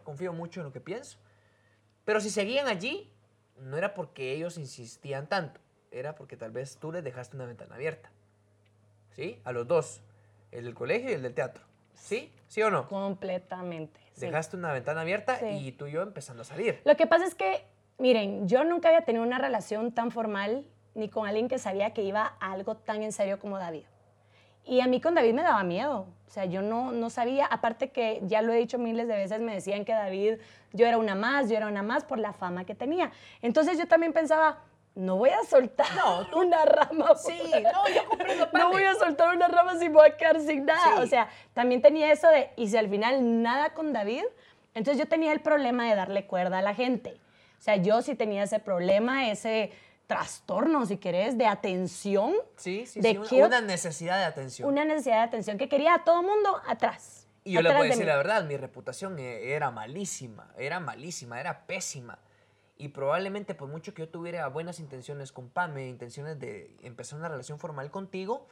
confío 0.03 0.33
mucho 0.33 0.59
en 0.61 0.65
lo 0.67 0.71
que 0.73 0.79
pienso. 0.81 1.17
Pero 2.05 2.19
si 2.21 2.29
seguían 2.29 2.67
allí, 2.67 3.11
no 3.57 3.77
era 3.77 3.93
porque 3.93 4.33
ellos 4.33 4.57
insistían 4.57 5.27
tanto, 5.27 5.59
era 5.91 6.15
porque 6.15 6.37
tal 6.37 6.51
vez 6.51 6.77
tú 6.77 6.91
les 6.91 7.03
dejaste 7.03 7.35
una 7.35 7.45
ventana 7.45 7.75
abierta. 7.75 8.11
¿Sí? 9.15 9.39
A 9.43 9.51
los 9.51 9.67
dos. 9.67 10.01
El 10.51 10.63
del 10.65 10.73
colegio 10.73 11.09
y 11.11 11.13
el 11.13 11.21
del 11.21 11.33
teatro. 11.33 11.63
¿Sí? 11.93 12.31
¿Sí 12.47 12.61
o 12.63 12.69
no? 12.71 12.87
Completamente. 12.87 13.99
sí. 14.13 14.21
Dejaste 14.21 14.57
una 14.57 14.73
ventana 14.73 15.01
abierta 15.01 15.37
Sí. 15.39 15.45
y 15.47 15.71
tú 15.73 15.87
y 15.87 15.91
yo 15.91 16.01
empezando 16.01 16.41
a 16.41 16.45
salir. 16.45 16.81
Lo 16.85 16.95
que 16.95 17.07
pasa 17.07 17.25
es 17.25 17.35
que, 17.35 17.63
miren, 17.99 18.47
yo 18.47 18.63
nunca 18.63 18.87
había 18.89 19.03
tenido 19.05 19.23
una 19.23 19.37
relación 19.37 19.91
tan 19.91 20.11
formal 20.11 20.65
ni 20.95 21.09
con 21.09 21.27
alguien 21.27 21.47
que 21.47 21.59
sabía 21.59 21.93
que 21.93 22.01
iba 22.03 22.35
a 22.39 22.51
algo 22.51 22.75
tan 22.75 23.03
en 23.03 23.11
serio 23.11 23.39
como 23.39 23.57
David. 23.59 23.83
Y 24.65 24.81
a 24.81 24.87
mí 24.87 25.01
con 25.01 25.15
David 25.15 25.33
me 25.33 25.43
daba 25.43 25.63
miedo. 25.63 26.07
O 26.27 26.33
sea, 26.33 26.45
yo 26.45 26.61
no, 26.61 26.91
no 26.91 27.09
sabía, 27.09 27.45
aparte 27.45 27.89
que 27.89 28.21
ya 28.23 28.41
lo 28.41 28.53
he 28.53 28.57
dicho 28.57 28.77
miles 28.77 29.07
de 29.07 29.15
veces, 29.15 29.41
me 29.41 29.53
decían 29.53 29.83
que 29.83 29.91
David, 29.91 30.35
yo 30.71 30.85
era 30.85 30.97
una 30.97 31.13
más, 31.13 31.49
yo 31.49 31.57
era 31.57 31.67
una 31.67 31.83
más 31.83 32.05
por 32.05 32.19
la 32.19 32.31
fama 32.31 32.63
que 32.63 32.73
tenía. 32.73 33.11
Entonces 33.41 33.77
yo 33.77 33.85
también 33.85 34.13
pensaba, 34.13 34.59
no 34.95 35.17
voy 35.17 35.29
a 35.29 35.43
soltar 35.43 35.87
No, 35.95 36.27
una 36.39 36.63
rama. 36.65 37.15
Sí, 37.17 37.37
no, 37.51 37.87
yo 37.93 38.07
comprendo, 38.07 38.47
No 38.53 38.69
voy 38.69 38.83
a 38.83 38.95
soltar 38.95 39.35
una 39.35 39.47
rama 39.47 39.77
si 39.77 39.89
voy 39.89 40.07
a 40.07 40.17
quedar 40.17 40.39
sin 40.39 40.65
nada. 40.65 40.95
Sí. 40.95 41.01
O 41.01 41.07
sea, 41.07 41.27
también 41.53 41.81
tenía 41.81 42.11
eso 42.11 42.27
de, 42.29 42.51
y 42.55 42.69
si 42.69 42.77
al 42.77 42.89
final 42.89 43.41
nada 43.41 43.73
con 43.73 43.93
David, 43.93 44.23
entonces 44.73 44.97
yo 44.97 45.09
tenía 45.09 45.33
el 45.33 45.41
problema 45.41 45.89
de 45.89 45.95
darle 45.95 46.27
cuerda 46.27 46.59
a 46.59 46.61
la 46.61 46.73
gente. 46.73 47.19
O 47.59 47.61
sea, 47.63 47.75
yo 47.75 48.01
sí 48.01 48.15
tenía 48.15 48.43
ese 48.43 48.59
problema, 48.59 49.29
ese 49.29 49.71
trastorno, 50.15 50.85
si 50.85 50.97
querés, 50.97 51.37
de 51.37 51.45
atención, 51.47 52.33
Sí, 52.57 52.85
sí, 52.85 52.99
de 52.99 53.11
sí. 53.11 53.17
Una, 53.17 53.27
quiero- 53.29 53.47
una 53.47 53.61
necesidad 53.61 54.17
de 54.17 54.25
atención. 54.25 54.67
una 54.67 54.83
necesidad 54.83 55.15
de 55.19 55.21
atención 55.23 55.57
que 55.57 55.69
quería 55.69 55.93
a 55.95 56.03
todo 56.03 56.21
mundo 56.21 56.61
atrás. 56.67 57.27
Y 57.45 57.53
yo 57.53 57.61
le 57.61 57.69
a 57.69 57.81
de 57.83 57.87
decir 57.87 58.03
mí. 58.03 58.07
la 58.09 58.17
verdad, 58.17 58.43
mi 58.43 58.57
reputación 58.57 59.17
eh, 59.19 59.53
era 59.55 59.71
malísima, 59.71 60.49
era 60.57 60.81
malísima, 60.81 61.39
era 61.39 61.65
pésima. 61.65 62.19
Y 62.77 62.89
probablemente 62.89 63.55
por 63.55 63.69
mucho 63.69 63.93
que 63.93 64.01
yo 64.01 64.09
tuviera 64.09 64.45
buenas 64.49 64.79
intenciones 64.81 65.31
con 65.31 65.47
Pame, 65.49 65.87
intenciones 65.87 66.37
de 66.39 66.75
empezar 66.83 67.17
una 67.17 67.29
relación 67.29 67.57
formal 67.57 67.89
contigo, 67.89 68.47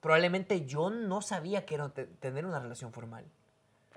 probablemente 0.00 0.66
yo 0.66 0.90
no 0.90 1.22
sabía 1.22 1.64
que 1.66 1.76
era 1.76 1.88
te- 1.90 2.06
tener 2.06 2.44
una 2.46 2.58
relación 2.58 2.92
formal. 2.92 3.24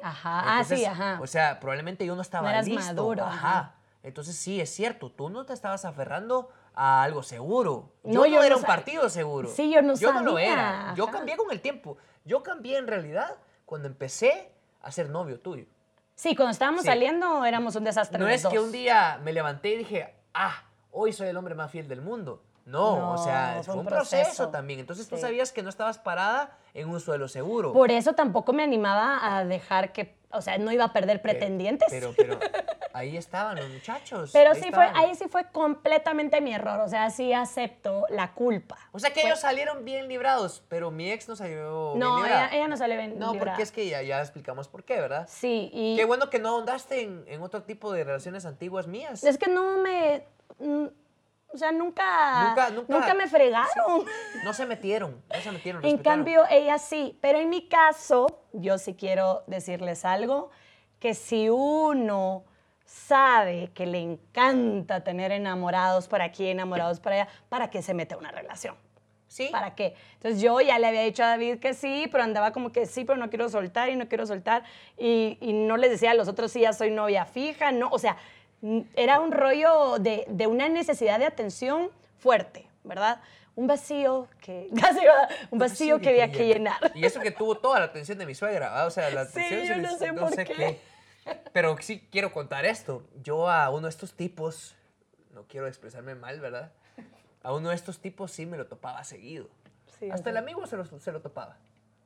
Ajá, 0.02 0.60
ah, 0.60 0.64
sí, 0.64 0.74
Entonces, 0.76 0.88
ajá. 0.90 1.20
O 1.22 1.28
sea, 1.28 1.60
probablemente 1.60 2.06
yo 2.06 2.16
no 2.16 2.22
estaba 2.22 2.52
eras 2.52 2.68
listo. 2.68 2.84
maduro, 2.86 3.24
Ajá. 3.26 3.60
ajá. 3.60 3.76
Entonces 4.04 4.36
sí, 4.36 4.62
es 4.62 4.70
cierto, 4.70 5.12
tú 5.12 5.30
no 5.30 5.46
te 5.46 5.54
estabas 5.54 5.84
aferrando 5.84 6.50
a 6.76 7.04
algo 7.04 7.24
seguro. 7.24 7.92
Yo 8.04 8.12
No, 8.14 8.20
no, 8.22 8.26
yo 8.28 8.38
no 8.40 8.44
era 8.44 8.56
un 8.56 8.62
sa- 8.62 8.68
partido 8.68 9.10
seguro. 9.10 9.50
Sí, 9.50 9.72
yo 9.72 9.82
no 9.82 9.96
Yo 9.96 10.14
no 10.14 10.22
lo 10.22 10.32
sabía, 10.34 10.54
era. 10.54 10.94
Yo 10.96 11.04
ajá. 11.06 11.14
cambié 11.14 11.38
con 11.38 11.52
el 11.52 11.62
tiempo. 11.62 11.98
Yo 12.26 12.44
cambié 12.44 12.78
en 12.78 12.88
realidad 12.88 13.36
cuando 13.66 13.88
empecé 13.88 14.52
a 14.82 14.92
ser 14.92 15.10
novio 15.10 15.40
tuyo. 15.40 15.66
Sí, 16.16 16.36
cuando 16.36 16.52
estábamos 16.52 16.82
Sí. 16.82 16.88
saliendo 16.88 17.46
éramos 17.46 17.76
un 17.76 17.84
desastre 17.86 18.20
No 18.20 18.28
es 18.28 18.46
que 18.46 18.56
dos. 18.58 18.66
un 18.66 18.72
día 18.72 19.20
me 19.24 19.32
levanté 19.34 19.70
y 19.70 19.78
dije, 19.78 20.16
ah, 20.34 20.64
hoy 20.92 21.14
soy 21.14 21.28
el 21.30 21.38
hombre 21.38 21.56
más 21.56 21.72
fiel 21.72 21.88
del 21.88 22.02
mundo. 22.02 22.44
No, 22.66 22.98
No, 23.00 23.12
o 23.14 23.18
sea, 23.18 23.62
fue 23.64 23.74
un 23.74 23.80
un 23.82 23.86
proceso, 23.88 24.22
proceso. 24.24 24.50
también. 24.50 24.80
Entonces 24.80 25.08
tú 25.08 25.16
Sí. 25.16 25.22
sabías 25.22 25.52
que 25.52 25.64
no 25.64 25.70
estabas 25.70 25.98
parada 25.98 26.58
en 26.76 26.88
un 26.90 27.00
suelo 27.00 27.28
seguro. 27.28 27.74
Por 27.74 27.90
eso 27.90 28.14
tampoco 28.14 28.54
me 28.54 28.62
animaba 28.64 29.38
a 29.38 29.44
dejar 29.44 29.92
que, 29.92 30.19
o 30.32 30.42
sea, 30.42 30.58
no 30.58 30.72
iba 30.72 30.84
a 30.86 30.94
perder 30.94 31.22
pretendientes. 31.22 31.88
Pero, 31.90 32.14
pero, 32.16 32.40
ahí 32.94 33.18
estaban 33.18 33.58
los 33.58 33.70
muchachos. 33.70 34.30
Pero 34.32 34.52
ahí 34.52 34.62
sí 34.62 34.72
fue, 34.72 34.86
ahí 34.94 35.16
sí 35.16 35.26
fue 35.28 35.46
completamente 35.52 36.40
mi 36.42 36.54
error. 36.54 36.80
O 36.82 36.88
sea, 36.90 37.10
sí 37.10 37.34
acepto 37.34 38.06
la 38.10 38.34
culpa. 38.34 38.78
O 38.92 39.00
sea 39.00 39.12
que 39.12 39.22
Fue- 39.22 39.30
ellos 39.30 39.40
salieron 39.40 39.86
bien 39.86 40.08
librados, 40.08 40.64
pero 40.70 40.92
mi 40.92 41.12
ex 41.12 41.28
no 41.28 41.36
salió 41.36 41.94
No, 41.96 42.16
bien 42.16 42.26
librada. 42.28 42.48
ella, 42.48 42.56
ella 42.58 42.68
no 42.68 42.78
sale 42.78 42.98
bien. 42.98 43.18
No, 43.20 43.34
librada. 43.34 43.52
porque 43.54 43.64
es 43.64 43.72
que 43.72 43.88
ya, 43.88 44.02
ya 44.02 44.22
explicamos 44.22 44.68
por 44.68 44.84
qué, 44.84 45.00
¿verdad? 45.02 45.28
Sí, 45.32 45.70
y 45.74 45.96
Qué 45.96 46.06
bueno 46.06 46.30
que 46.30 46.40
no 46.40 46.50
ahondaste 46.50 47.02
en, 47.02 47.24
en 47.28 47.42
otro 47.42 47.64
tipo 47.64 47.92
de 47.92 48.04
relaciones 48.04 48.46
antiguas 48.46 48.88
mías. 48.88 49.24
es 49.24 49.38
que 49.38 49.50
no 49.50 49.78
me. 49.80 50.24
O 51.52 51.58
sea, 51.58 51.72
nunca. 51.72 52.50
Nunca- 52.50 52.70
nunca- 52.88 53.14
me 53.14 53.28
fregaron. 53.28 54.06
No 54.44 54.54
se 54.54 54.66
metieron, 54.66 55.22
no 55.34 55.42
se 55.42 55.52
metieron. 55.52 55.84
En 55.84 55.92
respetaron. 55.92 56.18
cambio, 56.24 56.44
ella 56.50 56.78
sí. 56.78 57.18
Pero 57.22 57.40
en 57.40 57.50
mi 57.50 57.68
caso, 57.68 58.28
yo 58.54 58.78
sí 58.78 58.94
quiero 58.96 59.44
decirles 59.48 60.06
algo: 60.06 60.52
que 61.00 61.14
si 61.14 61.50
uno 61.50 62.44
sabe 62.86 63.70
que 63.74 63.86
le 63.86 64.00
encanta 64.00 65.04
tener 65.04 65.32
enamorados 65.32 66.08
por 66.08 66.22
aquí, 66.22 66.48
enamorados 66.48 67.00
por 67.00 67.14
allá, 67.14 67.28
¿para 67.50 67.70
qué 67.70 67.82
se 67.82 67.94
mete 67.94 68.16
a 68.16 68.18
una 68.18 68.32
relación? 68.32 68.76
Sí. 69.28 69.50
¿Para 69.52 69.76
qué? 69.76 69.94
Entonces 70.16 70.42
yo 70.42 70.60
ya 70.60 70.80
le 70.80 70.88
había 70.88 71.02
dicho 71.04 71.24
a 71.24 71.28
David 71.28 71.60
que 71.60 71.76
sí, 71.76 72.08
pero 72.12 72.24
andaba 72.24 72.52
como 72.52 72.72
que 72.72 72.88
sí, 72.88 73.06
pero 73.06 73.20
no 73.20 73.30
quiero 73.30 73.48
soltar 73.48 73.90
y 73.90 73.96
no 73.96 74.08
quiero 74.08 74.26
soltar. 74.26 74.64
Y, 74.98 75.38
y 75.40 75.54
no 75.54 75.78
les 75.78 75.92
decía 75.92 76.12
a 76.12 76.14
los 76.16 76.28
otros 76.28 76.52
sí, 76.52 76.62
ya 76.62 76.74
soy 76.74 76.90
novia 76.90 77.26
fija, 77.26 77.72
no. 77.72 77.90
O 77.92 78.00
sea, 78.00 78.18
era 78.96 79.20
un 79.20 79.32
rollo 79.32 79.98
de, 80.00 80.26
de 80.28 80.48
una 80.48 80.68
necesidad 80.70 81.20
de 81.20 81.26
atención 81.26 81.90
fuerte, 82.18 82.68
¿verdad? 82.84 83.22
Un 83.56 83.68
vacío 83.68 84.28
que, 84.42 84.70
casi, 84.80 85.00
un 85.52 85.60
vacío 85.60 86.00
que 86.00 86.10
había 86.10 86.32
que 86.32 86.48
llenar. 86.48 86.78
Y 86.96 87.06
eso 87.06 87.20
que 87.20 87.32
tuvo 87.32 87.56
toda 87.56 87.80
la 87.80 87.86
atención 87.86 88.18
de 88.18 88.26
mi 88.26 88.36
suegra, 88.36 88.70
¿verdad? 88.70 88.88
O 88.88 88.92
sea, 88.92 89.10
la 89.10 89.26
Sí, 89.28 89.40
atención... 89.40 89.68
yo 89.84 89.98
se 89.98 90.12
no 90.12 90.22
les- 90.30 90.36
sé 90.36 90.46
por 90.46 90.56
qué. 90.56 90.80
Pero 91.54 91.76
sí 91.82 92.08
quiero 92.12 92.32
contar 92.32 92.66
esto. 92.66 93.04
Yo 93.22 93.50
a 93.50 93.70
uno 93.70 93.84
de 93.84 93.90
estos 93.90 94.14
tipos, 94.14 94.76
no 95.34 95.44
quiero 95.44 95.68
expresarme 95.68 96.16
mal, 96.16 96.40
¿verdad? 96.40 96.72
A 97.44 97.54
uno 97.54 97.70
de 97.70 97.76
estos 97.76 98.00
tipos 98.00 98.32
sí 98.32 98.46
me 98.46 98.58
lo 98.58 98.66
topaba 98.68 99.04
seguido. 99.04 99.48
Sí, 100.00 100.10
Hasta 100.10 100.30
el 100.30 100.38
amigo 100.38 100.66
se 100.66 100.76
lo, 100.78 100.86
se 100.86 101.12
lo 101.12 101.22
topaba. 101.22 101.58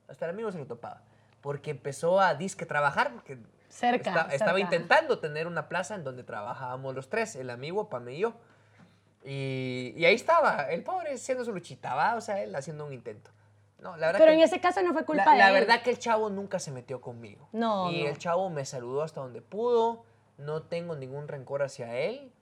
Hasta 0.08 0.26
el 0.26 0.32
amigo 0.32 0.50
se 0.52 0.58
lo 0.58 0.66
topaba. 0.66 1.02
Porque 1.40 1.70
empezó 1.70 2.20
a 2.20 2.34
disque 2.34 2.66
trabajar, 2.66 3.12
porque 3.12 3.38
Cerca, 3.74 4.28
estaba 4.30 4.52
cerca. 4.52 4.58
intentando 4.60 5.18
tener 5.18 5.46
una 5.46 5.68
plaza 5.68 5.94
en 5.96 6.04
donde 6.04 6.22
trabajábamos 6.22 6.94
los 6.94 7.08
tres, 7.08 7.34
el 7.36 7.50
amigo, 7.50 7.88
Pame 7.88 8.14
y 8.14 8.18
yo. 8.20 8.34
Y, 9.24 9.94
y 9.96 10.04
ahí 10.04 10.14
estaba, 10.14 10.70
el 10.70 10.82
pobre 10.84 11.14
haciendo 11.14 11.44
su 11.44 11.52
luchita, 11.52 11.94
¿va? 11.94 12.14
O 12.14 12.20
sea, 12.20 12.42
él 12.42 12.54
haciendo 12.54 12.84
un 12.86 12.92
intento. 12.92 13.30
No, 13.80 13.96
la 13.96 14.06
verdad 14.08 14.18
Pero 14.20 14.30
que- 14.30 14.36
en 14.36 14.42
ese 14.42 14.60
caso 14.60 14.82
no 14.82 14.92
fue 14.92 15.04
culpa 15.04 15.24
la, 15.26 15.32
de 15.32 15.38
la 15.38 15.48
él. 15.48 15.54
verdad 15.54 15.82
que 15.82 15.90
el 15.90 15.98
chavo 15.98 16.30
nunca 16.30 16.58
se 16.58 16.70
metió 16.70 17.00
conmigo. 17.00 17.48
No, 17.52 17.90
Y 17.90 18.02
no. 18.04 18.08
el 18.10 18.18
chavo 18.18 18.48
me 18.50 18.64
saludó 18.64 19.02
hasta 19.02 19.20
donde 19.20 19.42
pudo. 19.42 20.04
No 20.38 20.62
tengo 20.62 20.94
ningún 20.96 21.28
rencor 21.28 21.62
hacia 21.62 21.94
él. 21.96 22.32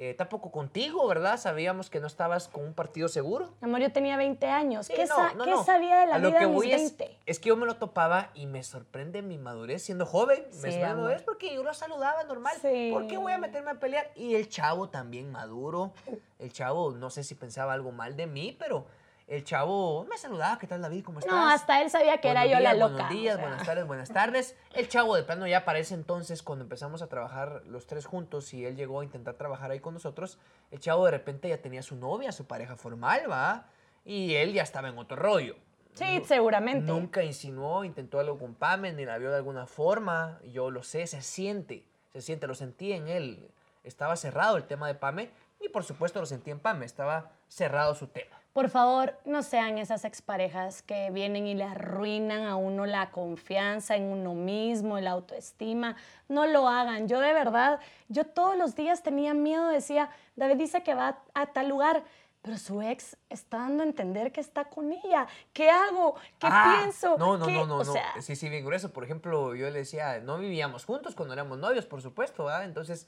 Eh, 0.00 0.14
tampoco 0.14 0.52
contigo, 0.52 1.08
¿verdad? 1.08 1.38
Sabíamos 1.38 1.90
que 1.90 1.98
no 1.98 2.06
estabas 2.06 2.46
con 2.46 2.62
un 2.62 2.72
partido 2.72 3.08
seguro. 3.08 3.50
Amor, 3.60 3.80
yo 3.80 3.90
tenía 3.92 4.16
20 4.16 4.46
años. 4.46 4.86
Sí, 4.86 4.92
¿Qué, 4.94 5.06
no, 5.06 5.16
sa- 5.16 5.32
no, 5.34 5.44
qué 5.44 5.50
no. 5.50 5.64
sabía 5.64 5.98
de 5.98 6.06
la 6.06 6.14
A 6.14 6.18
lo 6.20 6.28
vida 6.28 6.38
que 6.38 6.44
de 6.44 6.50
mis 6.52 6.56
voy 6.56 6.72
es, 6.72 6.96
20? 6.96 7.18
es 7.26 7.40
que 7.40 7.48
yo 7.48 7.56
me 7.56 7.66
lo 7.66 7.74
topaba 7.78 8.30
y 8.32 8.46
me 8.46 8.62
sorprende 8.62 9.22
mi 9.22 9.38
madurez 9.38 9.82
siendo 9.82 10.06
joven. 10.06 10.44
Sí, 10.52 10.68
me 10.68 10.78
madurez 10.94 11.22
porque 11.22 11.52
yo 11.52 11.64
lo 11.64 11.74
saludaba 11.74 12.22
normal. 12.22 12.54
Sí. 12.62 12.90
¿Por 12.92 13.08
qué 13.08 13.16
voy 13.18 13.32
a 13.32 13.38
meterme 13.38 13.72
a 13.72 13.80
pelear? 13.80 14.08
Y 14.14 14.36
el 14.36 14.48
chavo 14.48 14.88
también 14.88 15.32
maduro. 15.32 15.90
El 16.38 16.52
chavo, 16.52 16.92
no 16.92 17.10
sé 17.10 17.24
si 17.24 17.34
pensaba 17.34 17.72
algo 17.72 17.90
mal 17.90 18.16
de 18.16 18.28
mí, 18.28 18.54
pero 18.56 18.86
el 19.28 19.44
chavo 19.44 20.04
me 20.06 20.16
saludaba. 20.16 20.58
¿Qué 20.58 20.66
tal, 20.66 20.80
David? 20.80 21.04
¿Cómo 21.04 21.18
estás? 21.18 21.32
No, 21.32 21.48
hasta 21.48 21.82
él 21.82 21.90
sabía 21.90 22.18
que 22.18 22.30
era 22.30 22.46
yo 22.46 22.58
la 22.60 22.72
loca. 22.72 22.94
Buenos 22.94 23.10
o 23.10 23.14
días, 23.14 23.36
sea. 23.36 23.46
buenas 23.46 23.66
tardes, 23.66 23.86
buenas 23.86 24.08
tardes. 24.08 24.56
El 24.72 24.88
chavo 24.88 25.14
de 25.16 25.22
plano 25.22 25.46
ya 25.46 25.66
para 25.66 25.78
ese 25.78 25.94
entonces, 25.94 26.42
cuando 26.42 26.64
empezamos 26.64 27.02
a 27.02 27.08
trabajar 27.08 27.62
los 27.66 27.86
tres 27.86 28.06
juntos 28.06 28.54
y 28.54 28.64
él 28.64 28.74
llegó 28.74 29.00
a 29.00 29.04
intentar 29.04 29.34
trabajar 29.34 29.70
ahí 29.70 29.80
con 29.80 29.92
nosotros, 29.92 30.38
el 30.70 30.80
chavo 30.80 31.04
de 31.04 31.10
repente 31.10 31.48
ya 31.48 31.60
tenía 31.60 31.82
su 31.82 31.96
novia, 31.96 32.32
su 32.32 32.46
pareja 32.46 32.76
formal, 32.76 33.30
¿va? 33.30 33.66
Y 34.04 34.34
él 34.34 34.54
ya 34.54 34.62
estaba 34.62 34.88
en 34.88 34.96
otro 34.96 35.16
rollo. 35.16 35.56
Sí, 35.92 36.22
seguramente. 36.24 36.86
Nunca 36.86 37.22
insinuó, 37.22 37.84
intentó 37.84 38.20
algo 38.20 38.38
con 38.38 38.54
Pame, 38.54 38.92
ni 38.92 39.04
la 39.04 39.18
vio 39.18 39.30
de 39.30 39.36
alguna 39.36 39.66
forma. 39.66 40.40
Yo 40.44 40.70
lo 40.70 40.82
sé, 40.82 41.06
se 41.06 41.20
siente, 41.20 41.84
se 42.12 42.22
siente, 42.22 42.46
lo 42.46 42.54
sentí 42.54 42.92
en 42.92 43.08
él. 43.08 43.50
Estaba 43.84 44.16
cerrado 44.16 44.56
el 44.56 44.64
tema 44.64 44.86
de 44.86 44.94
Pame 44.94 45.30
y 45.60 45.68
por 45.68 45.84
supuesto 45.84 46.20
lo 46.20 46.26
sentí 46.26 46.50
en 46.50 46.60
Pame, 46.60 46.86
estaba 46.86 47.32
cerrado 47.48 47.94
su 47.94 48.06
tema. 48.06 48.38
Por 48.58 48.70
favor, 48.70 49.14
no 49.24 49.44
sean 49.44 49.78
esas 49.78 50.04
exparejas 50.04 50.82
que 50.82 51.12
vienen 51.12 51.46
y 51.46 51.54
le 51.54 51.62
arruinan 51.62 52.42
a 52.42 52.56
uno 52.56 52.86
la 52.86 53.12
confianza 53.12 53.94
en 53.94 54.02
uno 54.02 54.34
mismo, 54.34 54.98
la 54.98 55.12
autoestima. 55.12 55.94
No 56.26 56.44
lo 56.44 56.66
hagan. 56.66 57.06
Yo 57.06 57.20
de 57.20 57.32
verdad, 57.32 57.78
yo 58.08 58.24
todos 58.24 58.56
los 58.58 58.74
días 58.74 59.04
tenía 59.04 59.32
miedo, 59.32 59.68
decía, 59.68 60.10
David 60.34 60.56
dice 60.56 60.82
que 60.82 60.92
va 60.94 61.20
a, 61.34 61.46
tal 61.52 61.68
lugar, 61.68 62.02
pero 62.42 62.58
su 62.58 62.82
ex 62.82 63.16
está 63.28 63.58
dando 63.58 63.84
a 63.84 63.86
entender 63.86 64.32
que 64.32 64.40
está 64.40 64.64
con 64.64 64.90
ella. 64.90 65.28
¿Qué 65.52 65.70
hago? 65.70 66.16
¿Qué 66.40 66.48
Ah, 66.50 66.78
pienso? 66.80 67.16
No, 67.16 67.38
no, 67.38 67.46
¿Qué-?" 67.46 67.52
no, 67.54 67.64
no, 67.64 67.76
O 67.76 67.84
no. 67.84 67.92
sea, 67.92 68.20
Sí, 68.20 68.34
sí, 68.34 68.48
bien 68.48 68.64
grueso. 68.66 68.92
Por 68.92 69.04
ejemplo, 69.04 69.54
yo 69.54 69.70
le 69.70 69.78
decía, 69.78 70.18
no 70.18 70.36
vivíamos 70.36 70.84
juntos 70.84 71.14
cuando 71.14 71.32
éramos 71.32 71.58
novios, 71.58 71.86
por 71.86 72.02
supuesto, 72.02 72.46
¿verdad? 72.46 72.64
Entonces, 72.64 73.06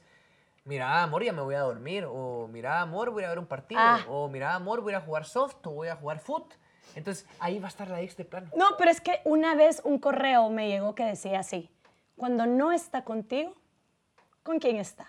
mira, 0.65 1.01
amor, 1.03 1.23
ya 1.23 1.33
me 1.33 1.41
voy 1.41 1.55
a 1.55 1.61
dormir. 1.61 2.05
O 2.09 2.47
mira, 2.51 2.81
amor, 2.81 3.09
voy 3.11 3.23
a 3.23 3.29
ver 3.29 3.39
un 3.39 3.45
partido. 3.47 3.81
Ah. 3.83 3.99
O 4.09 4.27
mira, 4.27 4.53
amor, 4.55 4.81
voy 4.81 4.93
a 4.93 5.01
jugar 5.01 5.25
soft 5.25 5.65
o 5.65 5.71
voy 5.71 5.87
a 5.89 5.95
jugar 5.95 6.19
foot. 6.19 6.53
Entonces, 6.95 7.25
ahí 7.39 7.57
va 7.59 7.67
a 7.67 7.69
estar 7.69 7.87
la 7.87 8.01
ex 8.01 8.17
de 8.17 8.25
plano. 8.25 8.49
No, 8.55 8.75
pero 8.77 8.91
es 8.91 8.99
que 8.99 9.21
una 9.23 9.55
vez 9.55 9.81
un 9.85 9.97
correo 9.99 10.49
me 10.49 10.67
llegó 10.67 10.93
que 10.95 11.05
decía 11.05 11.39
así, 11.39 11.69
cuando 12.17 12.45
no 12.45 12.71
está 12.73 13.03
contigo, 13.03 13.53
¿con 14.43 14.59
quién 14.59 14.75
está? 14.77 15.07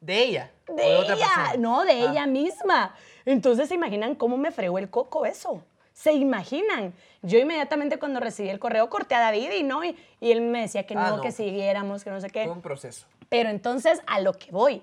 De 0.00 0.22
ella. 0.22 0.50
o 0.68 0.74
De, 0.74 0.96
otra 0.96 1.14
ella, 1.16 1.26
persona. 1.26 1.56
no, 1.58 1.84
de 1.84 1.92
Ah. 1.92 2.10
ella 2.10 2.26
misma. 2.26 2.94
Entonces, 3.24 3.68
¿se 3.68 3.74
imaginan 3.74 4.14
cómo 4.14 4.36
me 4.36 4.50
fregó 4.52 4.78
el 4.78 4.88
coco 4.88 5.26
eso? 5.26 5.62
¿Se 5.92 6.12
imaginan? 6.12 6.92
Yo 7.22 7.38
inmediatamente 7.38 7.98
cuando 7.98 8.20
recibí 8.20 8.48
el 8.50 8.58
correo 8.58 8.88
corté 8.90 9.14
a 9.14 9.20
David 9.20 9.50
y 9.52 9.62
no, 9.62 9.82
y, 9.84 9.96
y 10.20 10.30
él 10.30 10.42
me 10.42 10.60
decía 10.62 10.86
que 10.86 10.94
no, 10.94 11.00
Ah, 11.00 11.10
no. 11.16 11.20
que 11.22 11.32
siguiéramos, 11.32 12.04
que 12.04 12.10
no 12.10 12.20
sé 12.20 12.28
qué. 12.30 12.44
Fue 12.44 12.52
un 12.52 12.60
proceso. 12.62 13.06
Pero 13.28 13.48
entonces, 13.50 14.00
a 14.06 14.20
lo 14.20 14.32
que 14.34 14.50
voy, 14.52 14.82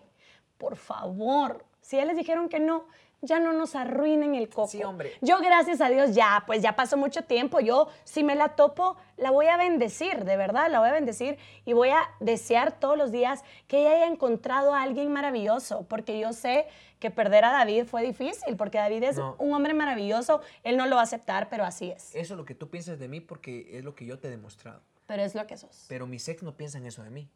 por 0.57 0.75
favor, 0.75 1.65
Si 1.81 1.97
ya 1.97 2.05
les 2.05 2.15
dijeron 2.15 2.47
que 2.47 2.61
no, 2.61 2.85
ya 3.21 3.41
no 3.41 3.51
nos 3.51 3.75
arruinen 3.75 4.35
el 4.35 4.47
coco. 4.47 4.69
Sí, 4.69 4.81
hombre. 4.85 5.11
Yo, 5.19 5.39
gracias 5.39 5.81
a 5.81 5.89
Dios, 5.89 6.15
ya, 6.15 6.43
pues 6.47 6.61
ya 6.61 6.77
pasó 6.77 6.95
mucho 6.95 7.23
tiempo. 7.25 7.59
Yo, 7.59 7.89
si 8.05 8.23
me 8.23 8.35
la 8.35 8.55
topo, 8.55 8.95
la 9.17 9.31
voy 9.31 9.47
a 9.47 9.57
bendecir, 9.57 10.23
de 10.23 10.37
verdad, 10.37 10.71
la 10.71 10.79
voy 10.79 10.87
a 10.87 10.93
bendecir 10.93 11.37
y 11.65 11.73
voy 11.73 11.89
a 11.89 12.09
desear 12.21 12.79
todos 12.79 12.97
los 12.97 13.11
días 13.11 13.43
que 13.67 13.79
ella 13.81 13.91
haya 13.95 14.07
encontrado 14.07 14.73
a 14.73 14.81
alguien 14.81 15.11
maravilloso, 15.11 15.85
porque 15.89 16.17
yo 16.19 16.31
sé 16.31 16.67
que 16.99 17.11
perder 17.11 17.43
a 17.43 17.51
David 17.51 17.83
fue 17.85 18.01
difícil, 18.01 18.55
porque 18.55 18.77
David 18.77 19.03
es 19.03 19.17
No. 19.17 19.35
un 19.39 19.53
hombre 19.53 19.73
maravilloso, 19.73 20.39
él 20.63 20.77
no 20.77 20.85
lo 20.85 20.95
va 20.95 21.01
a 21.01 21.03
aceptar, 21.03 21.49
pero 21.49 21.65
así 21.65 21.91
es. 21.91 22.15
Eso 22.15 22.33
es 22.35 22.37
lo 22.37 22.45
que 22.45 22.55
tú 22.55 22.69
piensas 22.69 22.97
de 22.97 23.09
mí 23.09 23.19
porque 23.19 23.77
es 23.77 23.83
lo 23.83 23.93
que 23.93 24.05
yo 24.05 24.19
te 24.19 24.29
he 24.29 24.31
demostrado. 24.31 24.81
Pero 25.05 25.21
es 25.21 25.35
lo 25.35 25.45
que 25.47 25.57
sos. 25.57 25.85
Pero 25.89 26.07
mis 26.07 26.25
ex 26.29 26.43
no 26.43 26.55
piensan 26.55 26.85
eso 26.85 27.03
de 27.03 27.09
mí. 27.09 27.29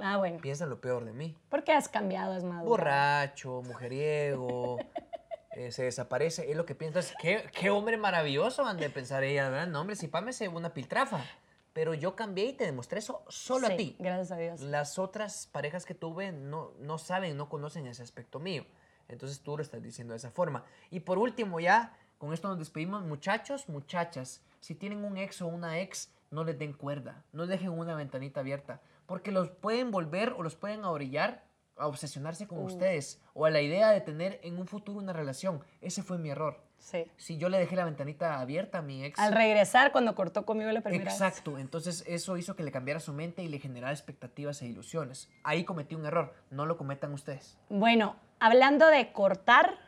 Ah, 0.00 0.16
bueno. 0.16 0.38
Piensan 0.40 0.70
lo 0.70 0.80
peor 0.80 1.04
de 1.04 1.12
mí. 1.12 1.36
Porque 1.48 1.72
has 1.72 1.88
cambiado, 1.88 2.34
es 2.36 2.44
maduro. 2.44 2.68
Borracho, 2.68 3.62
mujeriego, 3.62 4.78
eh, 5.52 5.70
se 5.72 5.84
desaparece. 5.84 6.50
Es 6.50 6.56
lo 6.56 6.66
que 6.66 6.74
piensas. 6.74 7.14
¿Qué, 7.20 7.48
qué 7.58 7.70
hombre 7.70 7.96
maravilloso 7.96 8.64
han 8.64 8.76
de 8.78 8.90
pensar 8.90 9.22
ella, 9.24 9.48
¿verdad? 9.48 9.66
No, 9.68 9.80
hombre, 9.80 9.96
si 9.96 10.08
Pame 10.08 10.32
se 10.32 10.48
una 10.48 10.74
piltrafa. 10.74 11.24
Pero 11.72 11.92
yo 11.92 12.14
cambié 12.14 12.46
y 12.46 12.52
te 12.52 12.64
demostré 12.64 13.00
eso 13.00 13.24
solo 13.28 13.66
a 13.66 13.70
Sí, 13.70 13.76
ti. 13.76 13.96
Gracias 13.98 14.30
a 14.30 14.36
Dios. 14.36 14.60
Las 14.60 14.96
otras 14.98 15.48
parejas 15.50 15.84
que 15.84 15.94
tuve 15.94 16.30
no, 16.30 16.70
no 16.78 16.98
saben, 16.98 17.36
no 17.36 17.48
conocen 17.48 17.86
ese 17.88 18.02
aspecto 18.02 18.38
mío. 18.38 18.64
Entonces 19.08 19.40
tú 19.40 19.56
lo 19.56 19.62
estás 19.62 19.82
diciendo 19.82 20.12
de 20.12 20.18
esa 20.18 20.30
forma. 20.30 20.64
Y 20.90 21.00
por 21.00 21.18
último, 21.18 21.58
ya, 21.58 21.96
con 22.18 22.32
esto 22.32 22.46
nos 22.48 22.60
despedimos. 22.60 23.02
Muchachos, 23.02 23.68
muchachas, 23.68 24.40
si 24.60 24.76
tienen 24.76 25.04
un 25.04 25.16
ex 25.16 25.42
o 25.42 25.48
una 25.48 25.80
ex, 25.80 26.12
no 26.30 26.44
les 26.44 26.56
den 26.58 26.74
cuerda. 26.74 27.24
No 27.32 27.46
dejen 27.48 27.70
una 27.70 27.96
ventanita 27.96 28.38
abierta. 28.40 28.80
Porque 29.06 29.32
los 29.32 29.50
pueden 29.50 29.90
volver 29.90 30.34
o 30.36 30.42
los 30.42 30.56
pueden 30.56 30.84
orillar 30.84 31.44
a 31.76 31.86
obsesionarse 31.86 32.46
con 32.46 32.58
ustedes. 32.58 33.20
O 33.32 33.46
a 33.46 33.50
la 33.50 33.60
idea 33.60 33.90
de 33.90 34.00
tener 34.00 34.40
en 34.42 34.58
un 34.58 34.66
futuro 34.66 34.98
una 34.98 35.12
relación. 35.12 35.64
Ese 35.80 36.02
fue 36.02 36.18
mi 36.18 36.30
error. 36.30 36.62
Sí. 36.78 37.10
Si 37.16 37.38
yo 37.38 37.48
le 37.48 37.58
dejé 37.58 37.76
la 37.76 37.84
ventanita 37.84 38.40
abierta 38.40 38.78
a 38.78 38.82
mi 38.82 39.04
ex. 39.04 39.18
Al 39.18 39.32
regresar, 39.32 39.90
cuando 39.90 40.14
cortó 40.14 40.44
conmigo 40.44 40.70
la 40.70 40.82
primera 40.82 41.04
vez. 41.04 41.14
Exacto, 41.14 41.58
entonces 41.58 42.04
eso 42.06 42.36
hizo 42.36 42.56
que 42.56 42.62
le 42.62 42.70
cambiara 42.70 43.00
su 43.00 43.12
mente 43.14 43.42
y 43.42 43.48
le 43.48 43.58
generara 43.58 43.92
expectativas 43.92 44.60
e 44.60 44.66
ilusiones. 44.66 45.30
Ahí 45.44 45.64
cometí 45.64 45.94
un 45.94 46.04
error, 46.04 46.34
no 46.50 46.66
lo 46.66 46.76
cometan 46.76 47.12
ustedes. 47.14 47.56
Bueno, 47.70 48.16
hablando 48.38 48.86
de 48.88 49.12
cortar 49.12 49.78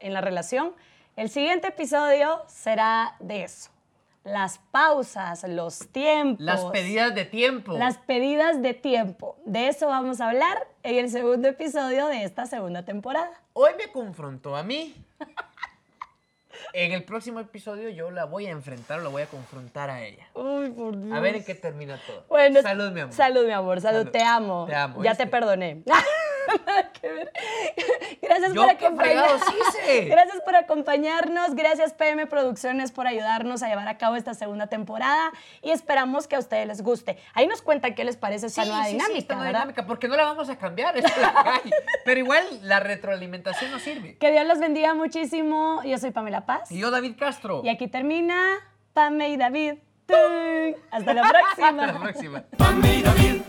en 0.00 0.12
la 0.12 0.20
relación, 0.20 0.74
el 1.14 1.28
siguiente 1.28 1.68
episodio 1.68 2.42
será 2.48 3.14
de 3.20 3.44
eso. 3.44 3.70
Las 4.24 4.58
pausas, 4.70 5.44
los 5.48 5.88
tiempos. 5.88 6.44
Las 6.44 6.64
pedidas 6.66 7.14
de 7.14 7.24
tiempo. 7.24 7.78
Las 7.78 7.96
pedidas 7.98 8.60
de 8.60 8.74
tiempo. 8.74 9.36
De 9.46 9.68
eso 9.68 9.86
vamos 9.86 10.20
a 10.20 10.28
hablar 10.28 10.66
en 10.82 10.96
el 10.96 11.10
segundo 11.10 11.48
episodio 11.48 12.06
de 12.06 12.24
esta 12.24 12.44
segunda 12.46 12.84
temporada. 12.84 13.30
Hoy 13.54 13.70
me 13.78 13.90
confrontó 13.90 14.56
a 14.56 14.62
mí. 14.62 14.94
En 16.72 16.92
el 16.92 17.02
próximo 17.04 17.40
episodio 17.40 17.88
yo 17.88 18.10
la 18.10 18.24
voy 18.26 18.46
a 18.46 18.50
enfrentar 18.50 19.00
o 19.00 19.02
la 19.02 19.08
voy 19.08 19.22
a 19.22 19.26
confrontar 19.26 19.90
a 19.90 20.04
ella. 20.04 20.28
Uy, 20.34 20.70
por 20.70 21.00
Dios. 21.02 21.16
A 21.16 21.20
ver 21.20 21.36
en 21.36 21.44
qué 21.44 21.54
termina 21.54 21.98
todo. 22.06 22.24
Bueno, 22.28 22.62
Salud, 22.62 22.92
mi 22.92 23.00
amor. 23.00 23.14
Salud, 23.14 23.46
mi 23.46 23.52
amor. 23.52 23.80
Salud, 23.80 23.98
Salud. 24.00 24.12
te 24.12 24.22
amo. 24.22 24.66
Te 24.66 24.74
amo, 24.74 25.02
Ya 25.02 25.14
te 25.14 25.26
perdoné. 25.26 25.82
Nada 26.66 26.92
que 26.92 27.08
ver. 27.08 27.32
Gracias 28.22 28.52
Yo 28.52 28.62
por 28.62 28.70
acompañarnos. 28.70 29.40
Gracias 30.06 30.42
por 30.44 30.56
acompañarnos. 30.56 31.54
Gracias 31.54 31.92
PM 31.94 32.26
Producciones 32.26 32.92
por 32.92 33.06
ayudarnos 33.06 33.62
a 33.62 33.68
llevar 33.68 33.88
a 33.88 33.98
cabo 33.98 34.16
esta 34.16 34.34
segunda 34.34 34.66
temporada 34.66 35.30
y 35.62 35.70
esperamos 35.70 36.26
que 36.26 36.36
a 36.36 36.38
ustedes 36.38 36.66
les 36.66 36.82
guste. 36.82 37.18
Ahí 37.34 37.46
nos 37.46 37.62
cuentan 37.62 37.94
qué 37.94 38.04
les 38.04 38.16
parece 38.16 38.46
esta 38.46 38.64
nueva 38.64 38.84
sí, 38.84 38.90
sí, 38.90 38.96
dinámica, 38.96 39.18
esta 39.18 39.44
dinámica, 39.44 39.86
porque 39.86 40.08
no 40.08 40.16
la 40.16 40.24
vamos 40.24 40.48
a 40.48 40.56
cambiar. 40.56 40.96
es 40.96 41.04
la. 41.18 41.60
Pero 42.04 42.20
igual 42.20 42.44
la 42.62 42.80
retroalimentación 42.80 43.70
nos 43.70 43.82
sirve. 43.82 44.16
Que 44.18 44.30
Dios 44.32 44.46
los 44.46 44.58
bendiga 44.58 44.94
muchísimo. 44.94 45.82
Yo 45.84 45.98
soy 45.98 46.10
Pamela 46.10 46.46
Paz. 46.46 46.70
Y 46.70 46.78
yo, 46.78 46.90
David 46.90 47.16
Castro. 47.18 47.62
Y 47.64 47.68
aquí 47.68 47.88
termina 47.88 48.58
Pame 48.92 49.30
y 49.30 49.36
David. 49.36 49.74
Hasta 50.90 51.14
la 51.14 51.22
próxima. 51.22 51.68
Hasta 51.68 51.86
la 51.86 52.00
próxima. 52.00 52.42
Pame 52.56 52.96
y 52.96 53.02
David, 53.02 53.42